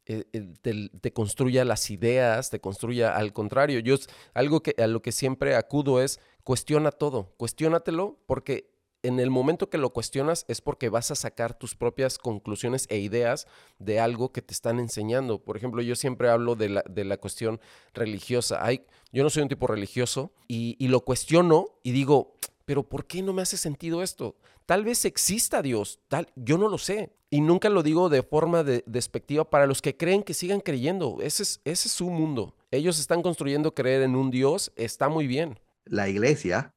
[0.08, 3.80] eh, eh, te, construya las ideas, te construya al contrario.
[3.80, 3.95] Yo
[4.34, 8.74] algo que a lo que siempre acudo es cuestiona todo, cuestiónatelo porque
[9.08, 12.98] en el momento que lo cuestionas es porque vas a sacar tus propias conclusiones e
[12.98, 13.48] ideas
[13.80, 15.44] de algo que te están enseñando.
[15.44, 17.60] Por ejemplo, yo siempre hablo de la, de la cuestión
[17.94, 18.65] religiosa.
[18.65, 23.06] Hay, yo no soy un tipo religioso y, y lo cuestiono y digo, pero ¿por
[23.06, 24.36] qué no me hace sentido esto?
[24.65, 27.12] Tal vez exista Dios, tal, yo no lo sé.
[27.30, 31.18] Y nunca lo digo de forma despectiva para los que creen que sigan creyendo.
[31.22, 32.56] Ese es, ese es su mundo.
[32.72, 35.60] Ellos están construyendo creer en un Dios, está muy bien.
[35.86, 36.74] La iglesia,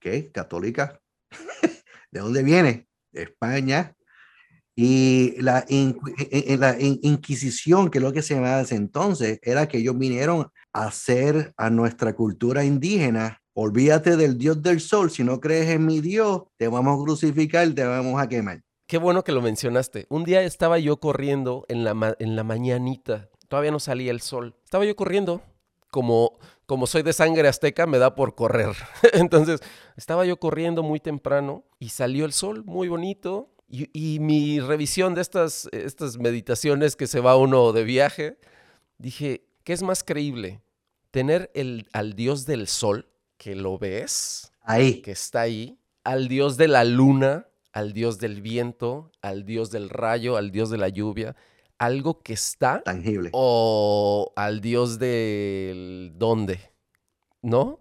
[0.00, 0.30] ¿qué?
[0.30, 1.00] Católica,
[2.10, 2.88] ¿de dónde viene?
[3.12, 3.94] De España.
[4.76, 10.48] Y la, la Inquisición, que es lo que se llamaba entonces, era que ellos vinieron
[10.72, 15.10] a hacer a nuestra cultura indígena Olvídate del Dios del sol.
[15.10, 18.62] Si no crees en mi Dios, te vamos a crucificar, te vamos a quemar.
[18.86, 20.06] Qué bueno que lo mencionaste.
[20.08, 23.28] Un día estaba yo corriendo en la, en la mañanita.
[23.48, 24.56] Todavía no salía el sol.
[24.64, 25.42] Estaba yo corriendo.
[25.90, 26.38] Como,
[26.70, 28.76] como soy de sangre azteca, me da por correr.
[29.12, 29.58] Entonces,
[29.96, 33.52] estaba yo corriendo muy temprano y salió el sol muy bonito.
[33.66, 38.38] Y, y mi revisión de estas, estas meditaciones que se va uno de viaje,
[38.98, 40.60] dije, ¿qué es más creíble?
[41.10, 46.56] ¿Tener el, al Dios del sol que lo ves, ahí, que está ahí, al dios
[46.56, 50.88] de la luna, al dios del viento, al dios del rayo, al dios de la
[50.88, 51.34] lluvia,
[51.80, 56.60] algo que está tangible o al dios del dónde,
[57.42, 57.80] ¿no?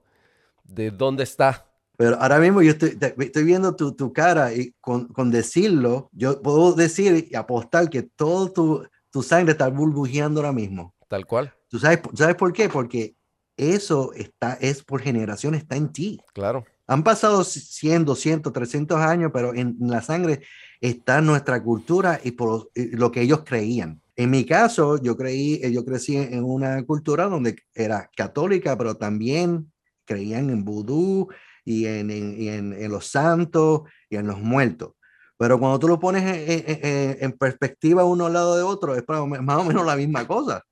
[0.63, 1.65] De dónde está.
[1.97, 6.41] Pero ahora mismo yo estoy, estoy viendo tu, tu, cara y con, con, decirlo, yo
[6.41, 10.95] puedo decir y apostar que todo tu, tu sangre está burbujeando ahora mismo.
[11.09, 11.53] Tal cual.
[11.67, 12.69] ¿Tú sabes, ¿Sabes por qué?
[12.69, 13.15] Porque
[13.57, 16.21] eso está, es por generación, está en ti.
[16.33, 16.63] Claro.
[16.89, 20.41] Han pasado 100, 200, 300 años, pero en la sangre
[20.81, 24.01] está nuestra cultura y por lo que ellos creían.
[24.15, 29.71] En mi caso, yo creí, yo crecí en una cultura donde era católica, pero también
[30.03, 31.27] creían en vudú
[31.63, 34.93] y en, los santos y en los muertos.
[35.37, 39.63] Pero cuando tú lo pones en, perspectiva uno al lado de otro, es más o
[39.63, 40.63] menos la misma cosa.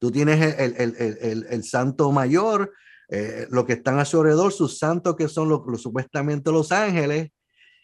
[0.00, 2.72] Tú tienes el santo mayor,
[3.08, 7.30] eh, lo que están a su alrededor, sus santos que son los, supuestamente los ángeles,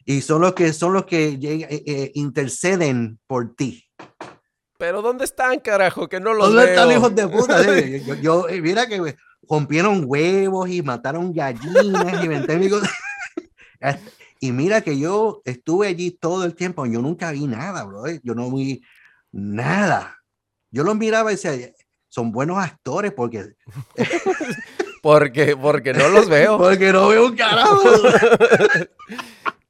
[0.05, 3.85] y son los que son los que eh, eh, interceden por ti.
[4.79, 6.09] Pero ¿dónde están, carajo?
[6.09, 6.75] Que no los ¿Dónde veo.
[6.75, 7.63] están hijos de puta?
[8.07, 9.17] yo, yo, mira que
[9.49, 12.71] rompieron huevos y mataron gallinas y
[14.41, 18.05] Y mira que yo estuve allí todo el tiempo, yo nunca vi nada, bro.
[18.23, 18.81] Yo no vi
[19.33, 20.17] nada.
[20.71, 21.73] Yo los miraba y decía,
[22.09, 23.55] son buenos actores porque...
[25.03, 26.59] porque, porque no los veo.
[26.59, 27.83] porque no veo un carajo.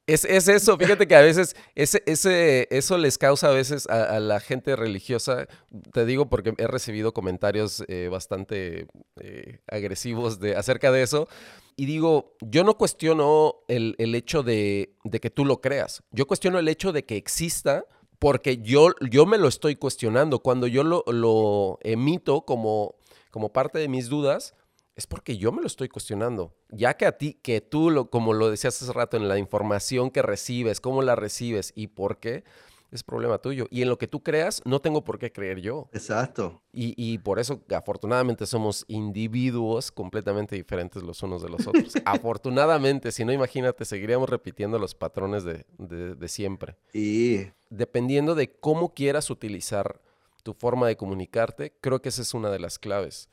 [0.05, 4.19] Es, es, eso, fíjate que a veces ese, ese, eso les causa a veces a,
[4.19, 5.45] la gente religiosa,
[5.93, 8.87] te digo porque he recibido comentarios eh, bastante
[9.21, 11.27] eh, agresivos de, acerca de eso,
[11.75, 16.25] y digo, yo no cuestiono el, el hecho de, de, que tú lo creas, yo
[16.25, 17.85] cuestiono el hecho de que exista
[18.19, 20.39] porque yo, yo me lo estoy cuestionando.
[20.39, 22.95] Cuando yo lo, lo emito como,
[23.31, 24.53] como parte de mis dudas,
[24.99, 26.53] es porque yo me lo estoy cuestionando.
[26.69, 30.11] Ya que a ti, que tú, lo, como lo decías hace rato, en la información
[30.11, 32.43] que recibes, cómo la recibes y por qué,
[32.91, 33.67] es problema tuyo.
[33.69, 35.87] Y en lo que tú creas, no tengo por qué creer yo.
[35.93, 36.61] Exacto.
[36.73, 41.93] Y, y, por eso, afortunadamente, somos individuos completamente diferentes los unos de los otros.
[42.05, 46.75] afortunadamente, si no, imagínate, seguiríamos repitiendo los patrones de, de, de siempre.
[46.93, 50.01] Y dependiendo de cómo quieras utilizar
[50.43, 53.29] tu forma de comunicarte, creo que esa es una de las claves.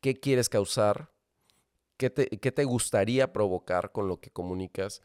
[0.00, 1.10] ¿Qué quieres causar?
[1.96, 5.02] ¿Qué te, qué te gustaría provocar con lo que comunicas?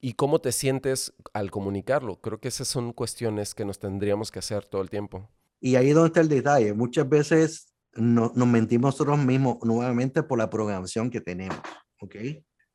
[0.00, 2.20] y, cómo te sientes al comunicarlo.
[2.20, 5.28] Creo que esas son cuestiones que nos tendríamos que hacer todo el tiempo.
[5.60, 6.72] Y ahí es donde está el detalle.
[6.74, 11.58] Muchas veces no, nos mentimos nosotros mismos nuevamente por la programación que tenemos.
[12.00, 12.14] ¿Ok?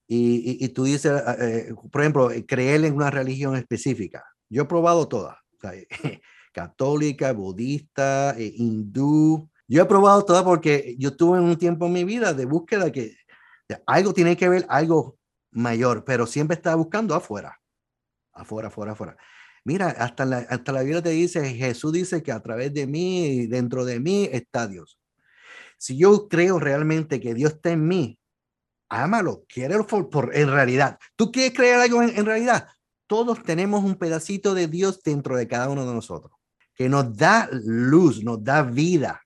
[0.08, 4.26] Y, y, tú dices, eh, por ejemplo, creer en una religión específica.
[4.50, 5.38] Yo he probado todas.
[6.52, 9.50] católica, budista, eh, hindú.
[9.70, 13.16] Yo he probado todas porque yo tuve un tiempo en mi vida de búsqueda que
[13.86, 15.20] algo tiene que ver, algo
[15.52, 17.62] mayor, pero siempre estaba buscando afuera,
[18.34, 19.18] afuera, afuera, afuera.
[19.64, 23.46] Mira, hasta la, hasta la Biblia te dice, Jesús dice que a través de mí
[23.46, 24.98] dentro de mí está Dios.
[25.78, 28.20] Si yo creo realmente que Dios está en mí,
[28.90, 30.98] ámalo, quiérelo por, en realidad.
[31.16, 32.68] ¿Tú quieres creer algo en, en realidad?
[33.06, 36.34] Todos tenemos un pedacito de Dios dentro de cada uno de nosotros,
[36.74, 39.22] que nos da luz, nos da vida.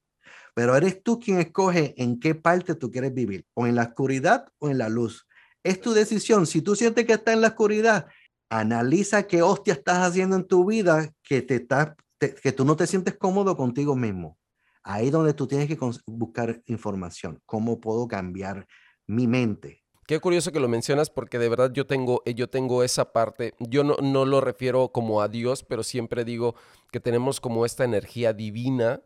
[0.53, 4.45] Pero eres tú quien escoge en qué parte tú quieres vivir, o en la oscuridad
[4.59, 5.27] o en la luz.
[5.63, 6.45] Es tu decisión.
[6.45, 8.07] Si tú sientes que estás en la oscuridad,
[8.49, 12.85] analiza qué hostia estás haciendo en tu vida que, te está, que tú no te
[12.85, 14.37] sientes cómodo contigo mismo.
[14.83, 17.41] Ahí donde tú tienes que buscar información.
[17.45, 18.67] ¿Cómo puedo cambiar
[19.07, 19.83] mi mente?
[20.05, 23.53] Qué curioso que lo mencionas porque de verdad yo tengo, yo tengo esa parte.
[23.59, 26.55] Yo no, no lo refiero como a Dios, pero siempre digo
[26.91, 29.01] que tenemos como esta energía divina.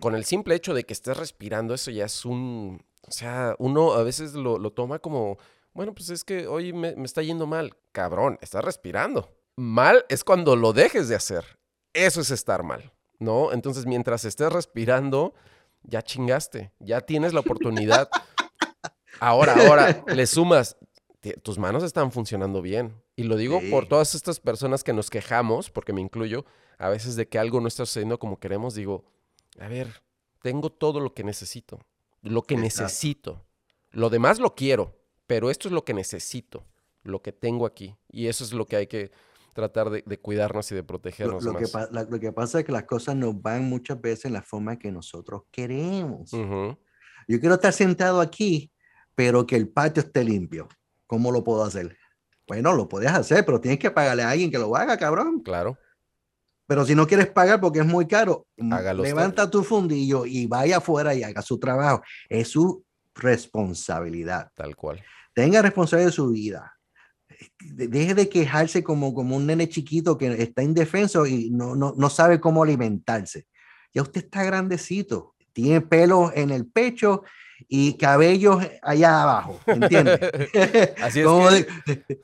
[0.00, 2.82] Con el simple hecho de que estés respirando, eso ya es un...
[3.06, 5.38] O sea, uno a veces lo, lo toma como,
[5.72, 7.76] bueno, pues es que hoy me, me está yendo mal.
[7.92, 9.28] Cabrón, estás respirando.
[9.56, 11.44] Mal es cuando lo dejes de hacer.
[11.92, 12.92] Eso es estar mal.
[13.22, 13.52] ¿no?
[13.52, 15.32] Entonces, mientras estés respirando,
[15.82, 18.10] ya chingaste, ya tienes la oportunidad.
[19.20, 20.76] Ahora, ahora, le sumas,
[21.42, 23.00] tus manos están funcionando bien.
[23.14, 26.44] Y lo digo por todas estas personas que nos quejamos, porque me incluyo,
[26.76, 29.04] a veces de que algo no está sucediendo como queremos, digo,
[29.58, 30.02] a ver,
[30.42, 31.80] tengo todo lo que necesito,
[32.22, 33.44] lo que necesito.
[33.90, 36.64] Lo demás lo quiero, pero esto es lo que necesito,
[37.02, 37.96] lo que tengo aquí.
[38.08, 39.12] Y eso es lo que hay que
[39.52, 41.44] tratar de, cuidarnos y de protegernos.
[41.44, 44.42] Lo, que lo, que pasa es que las cosas nos van muchas veces en la
[44.42, 46.30] forma que nosotros queremos.
[46.30, 48.72] Yo quiero estar sentado aquí,
[49.14, 50.68] pero que el patio esté limpio.
[51.06, 51.96] ¿Cómo lo puedo hacer?
[52.48, 55.40] Bueno, lo puedes hacer, pero tienes que pagarle a alguien que lo haga, cabrón.
[55.40, 55.78] Claro.
[56.72, 61.14] Pero si no quieres pagar porque es muy caro, levanta tu fundillo y vaya afuera
[61.14, 62.02] y haga su trabajo.
[62.30, 62.82] Es su
[63.14, 64.48] responsabilidad.
[64.54, 65.02] Tal cual.
[65.34, 66.72] Tenga responsabilidad de su vida
[67.60, 72.08] deje de quejarse como, como un nene chiquito que está indefenso y no, no, no
[72.08, 73.46] sabe cómo alimentarse.
[73.92, 77.22] Ya usted está grandecito, tiene pelo en el pecho
[77.68, 80.20] y cabellos allá abajo, ¿entiendes?
[81.02, 81.66] Así es.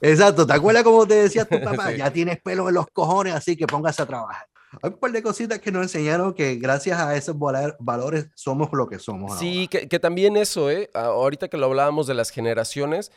[0.00, 1.92] exacto, ¿te acuerdas como te decía tu papá?
[1.98, 4.46] Ya tienes pelo en los cojones, así que póngase a trabajar.
[4.82, 7.36] Hay un par de cositas que nos enseñaron que gracias a esos
[7.78, 9.38] valores somos lo que somos.
[9.38, 10.90] Sí, que, que, también eso, ¿eh?
[10.92, 13.10] Ahorita que lo hablábamos de las generaciones,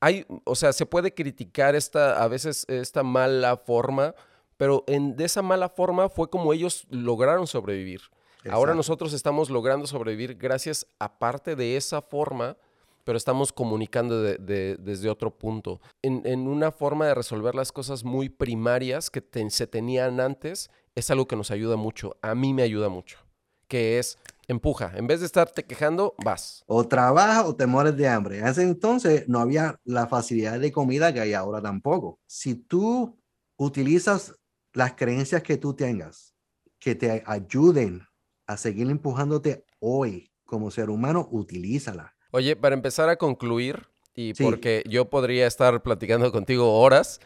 [0.00, 4.14] hay, o sea, se puede criticar esta, a veces esta mala forma,
[4.56, 8.02] pero en, de esa mala forma fue como ellos lograron sobrevivir.
[8.50, 12.56] Ahora nosotros estamos logrando sobrevivir gracias a parte de esa forma,
[13.04, 15.80] pero estamos comunicando desde otro punto.
[16.02, 21.26] En, una forma de resolver las cosas muy primarias que se tenían antes, es algo
[21.26, 22.16] que nos ayuda mucho.
[22.22, 23.18] A mí me ayuda mucho,
[23.66, 24.92] que es empuja.
[24.94, 26.64] En vez de estarte quejando, vas.
[26.66, 28.38] O trabaja o te mueres de hambre.
[28.38, 32.18] En ese entonces no había la facilidad de comida que hay ahora tampoco.
[32.26, 33.18] Si tú
[33.56, 34.34] utilizas
[34.72, 36.34] las creencias que tú tengas,
[36.78, 38.07] que te ayuden
[38.48, 42.16] a seguir empujándote hoy como ser humano, utilízala.
[42.32, 47.20] Oye, para empezar a concluir, y porque yo podría estar platicando contigo horas,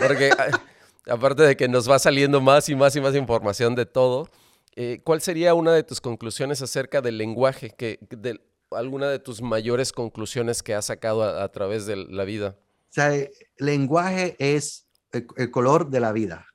[0.00, 0.30] porque
[1.10, 4.28] aparte de que nos va saliendo más y más y más información de todo,
[4.76, 7.70] eh, ¿Cuál sería una de tus conclusiones acerca del lenguaje?
[7.70, 8.38] Que, de,
[8.70, 12.58] ¿Alguna de tus mayores conclusiones que has sacado a, través de la vida?
[12.58, 16.46] O sea, el lenguaje es el, color de la vida.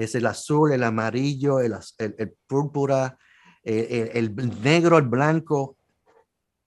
[0.00, 3.18] Es el azul, el amarillo, el, el, púrpura,
[3.62, 5.76] el, negro, el blanco,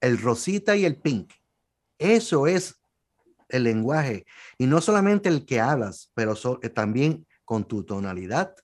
[0.00, 1.32] el rosita y el pink.
[1.98, 2.76] Eso es
[3.48, 4.24] el lenguaje.
[4.58, 6.34] Y no solamente el que hablas, pero
[6.74, 8.54] también con tu tonalidad,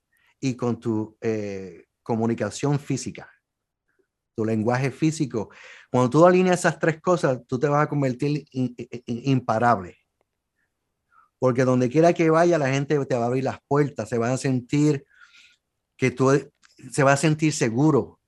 [0.40, 3.30] y con tu eh, comunicación física,
[4.34, 5.50] tu lenguaje físico.
[5.90, 8.44] Cuando tú alineas esas tres cosas, tú te vas a convertir
[9.06, 9.98] imparable.
[11.40, 14.32] Porque donde quiera que vaya, la gente te va a abrir las puertas, se van
[14.32, 15.04] a sentir
[15.96, 16.30] que tú
[16.92, 18.20] se va a sentir seguro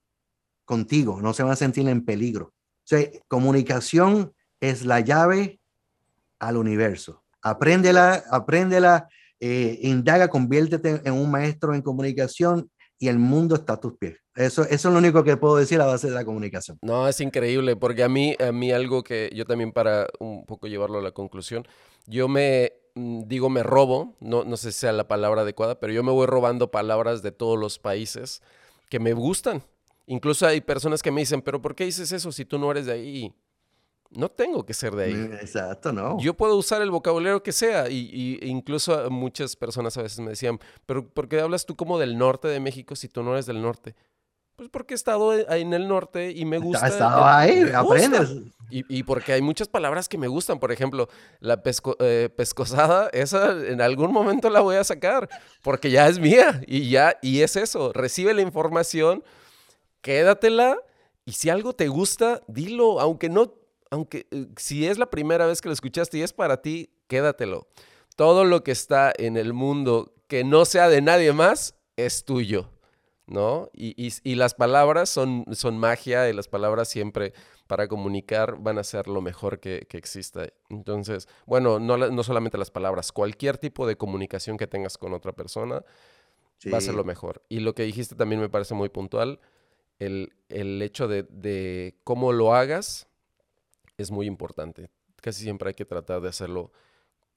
[0.64, 2.46] contigo, no se va a sentir en peligro.
[2.46, 5.60] O sea, comunicación es la llave
[6.40, 7.22] al universo.
[7.42, 9.08] Apréndela, apréndela
[9.40, 14.16] eh, indaga, conviértete en un maestro en comunicación y el mundo está a tus pies.
[14.34, 16.78] Eso, eso es lo único que puedo decir a base de la comunicación.
[16.80, 20.68] No, es increíble, porque a mí, a mí algo que yo también para un poco
[20.68, 21.66] llevarlo a la conclusión,
[22.06, 26.02] yo me digo me robo, no, no sé si sea la palabra adecuada, pero yo
[26.02, 28.42] me voy robando palabras de todos los países
[28.88, 29.62] que me gustan.
[30.06, 32.86] Incluso hay personas que me dicen, pero ¿por qué dices eso si tú no eres
[32.86, 33.34] de ahí?
[34.16, 35.14] no tengo que ser de ahí.
[35.14, 36.18] Mm, exacto, no.
[36.20, 40.58] Yo puedo usar el vocabulario que sea y, incluso muchas personas a veces me decían,
[40.86, 43.62] pero ¿por qué hablas tú como del norte de México si tú no eres del
[43.62, 43.94] norte?
[44.56, 46.86] Pues porque he estado en el norte y me gusta.
[46.86, 48.30] Estado ahí, aprendes.
[48.74, 50.58] Y, porque hay muchas palabras que me gustan.
[50.58, 51.08] Por ejemplo,
[51.40, 51.62] la
[51.98, 55.28] eh, pescosada, esa en algún momento la voy a sacar
[55.60, 57.92] porque ya es mía y ya, y es eso.
[57.92, 59.22] Recibe la información,
[60.00, 60.78] quédatela
[61.24, 63.52] y si algo te gusta, dilo, aunque no,
[63.90, 67.68] aunque eh, si es la primera vez que lo escuchaste y es para ti, quédatelo.
[68.16, 72.70] Todo lo que está en el mundo que no sea de nadie más es tuyo.
[73.26, 73.70] ¿No?
[73.72, 77.32] Y, las palabras son, son magia y las palabras siempre
[77.66, 80.48] para comunicar van a ser lo mejor que, exista.
[80.68, 85.32] Entonces, bueno, no, no, solamente las palabras, cualquier tipo de comunicación que tengas con otra
[85.32, 85.84] persona
[86.72, 87.42] va a ser lo mejor.
[87.48, 89.40] Y lo que dijiste también me parece muy puntual,
[89.98, 90.32] el,
[90.82, 93.06] hecho de, de, cómo lo hagas
[93.96, 94.90] es muy importante.
[95.20, 96.72] Casi siempre hay que tratar de hacerlo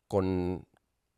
[0.07, 0.65] con,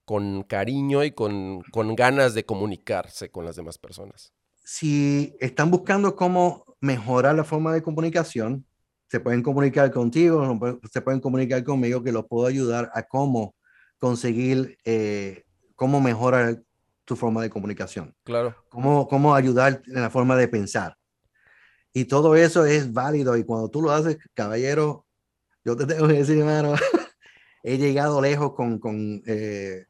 [0.04, 4.34] con cariño y con, con ganas de comunicarse con las demás personas
[4.68, 8.66] si están buscando cómo mejorar la forma de comunicación,
[9.10, 10.60] se pueden comunicar contigo,
[10.92, 13.56] se pueden comunicar conmigo, que los puedo ayudar a cómo
[13.98, 16.62] conseguir, eh, cómo mejorar
[17.06, 18.14] tu forma de comunicación.
[18.26, 18.58] Claro.
[18.68, 20.98] Cómo, cómo ayudar en la forma de pensar.
[21.94, 23.38] Y todo eso es válido.
[23.38, 25.06] Y cuando tú lo haces, caballero,
[25.64, 26.74] yo te tengo que decir, hermano,
[27.64, 29.86] he llegado lejos con, con, eh,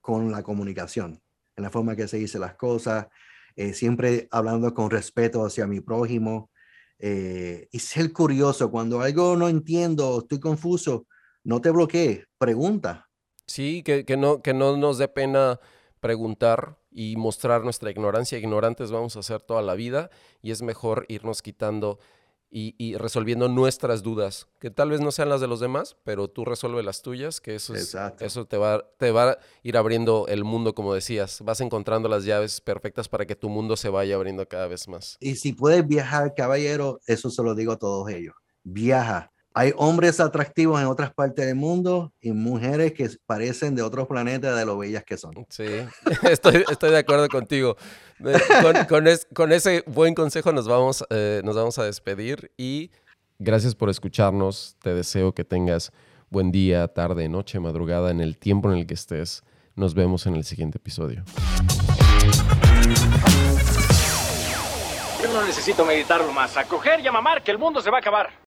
[0.00, 1.20] con la comunicación,
[1.56, 3.08] en la forma que se dice las cosas,
[3.56, 6.50] eh, siempre hablando con respeto hacia mi prójimo
[6.98, 8.70] eh, y ser curioso.
[8.70, 11.06] Cuando algo no entiendo, estoy confuso,
[11.44, 13.08] no te bloquees, pregunta.
[13.46, 15.60] Sí, que, que, no, que no nos dé pena
[16.00, 18.38] preguntar y mostrar nuestra ignorancia.
[18.38, 20.10] Ignorantes vamos a ser toda la vida
[20.42, 21.98] y es mejor irnos quitando
[22.56, 26.44] y, resolviendo nuestras dudas, que tal vez no sean las de los demás, pero tú
[26.44, 30.72] resuelve las tuyas, que eso, eso te, va, te va a ir abriendo el mundo,
[30.72, 31.40] como decías.
[31.42, 35.16] Vas encontrando las llaves perfectas para que tu mundo se vaya abriendo cada vez más.
[35.18, 38.34] Y si puedes viajar, caballero, eso se lo digo a todos ellos.
[38.62, 44.08] Viaja, hay hombres atractivos en otras partes del mundo y mujeres que parecen de otros
[44.08, 45.32] planetas de lo bellas que son.
[45.48, 45.64] Sí,
[46.28, 47.76] estoy, estoy de acuerdo contigo.
[48.88, 52.90] Con, con, ese buen consejo nos vamos, eh, nos vamos a despedir y
[53.38, 54.76] gracias por escucharnos.
[54.82, 55.92] Te deseo que tengas
[56.30, 59.44] buen día, tarde, noche, madrugada, en el tiempo en el que estés.
[59.76, 61.22] Nos vemos en el siguiente episodio.
[65.22, 66.56] Yo no necesito meditarlo más.
[66.56, 68.42] A coger y a mamar que el mundo se va a acabar.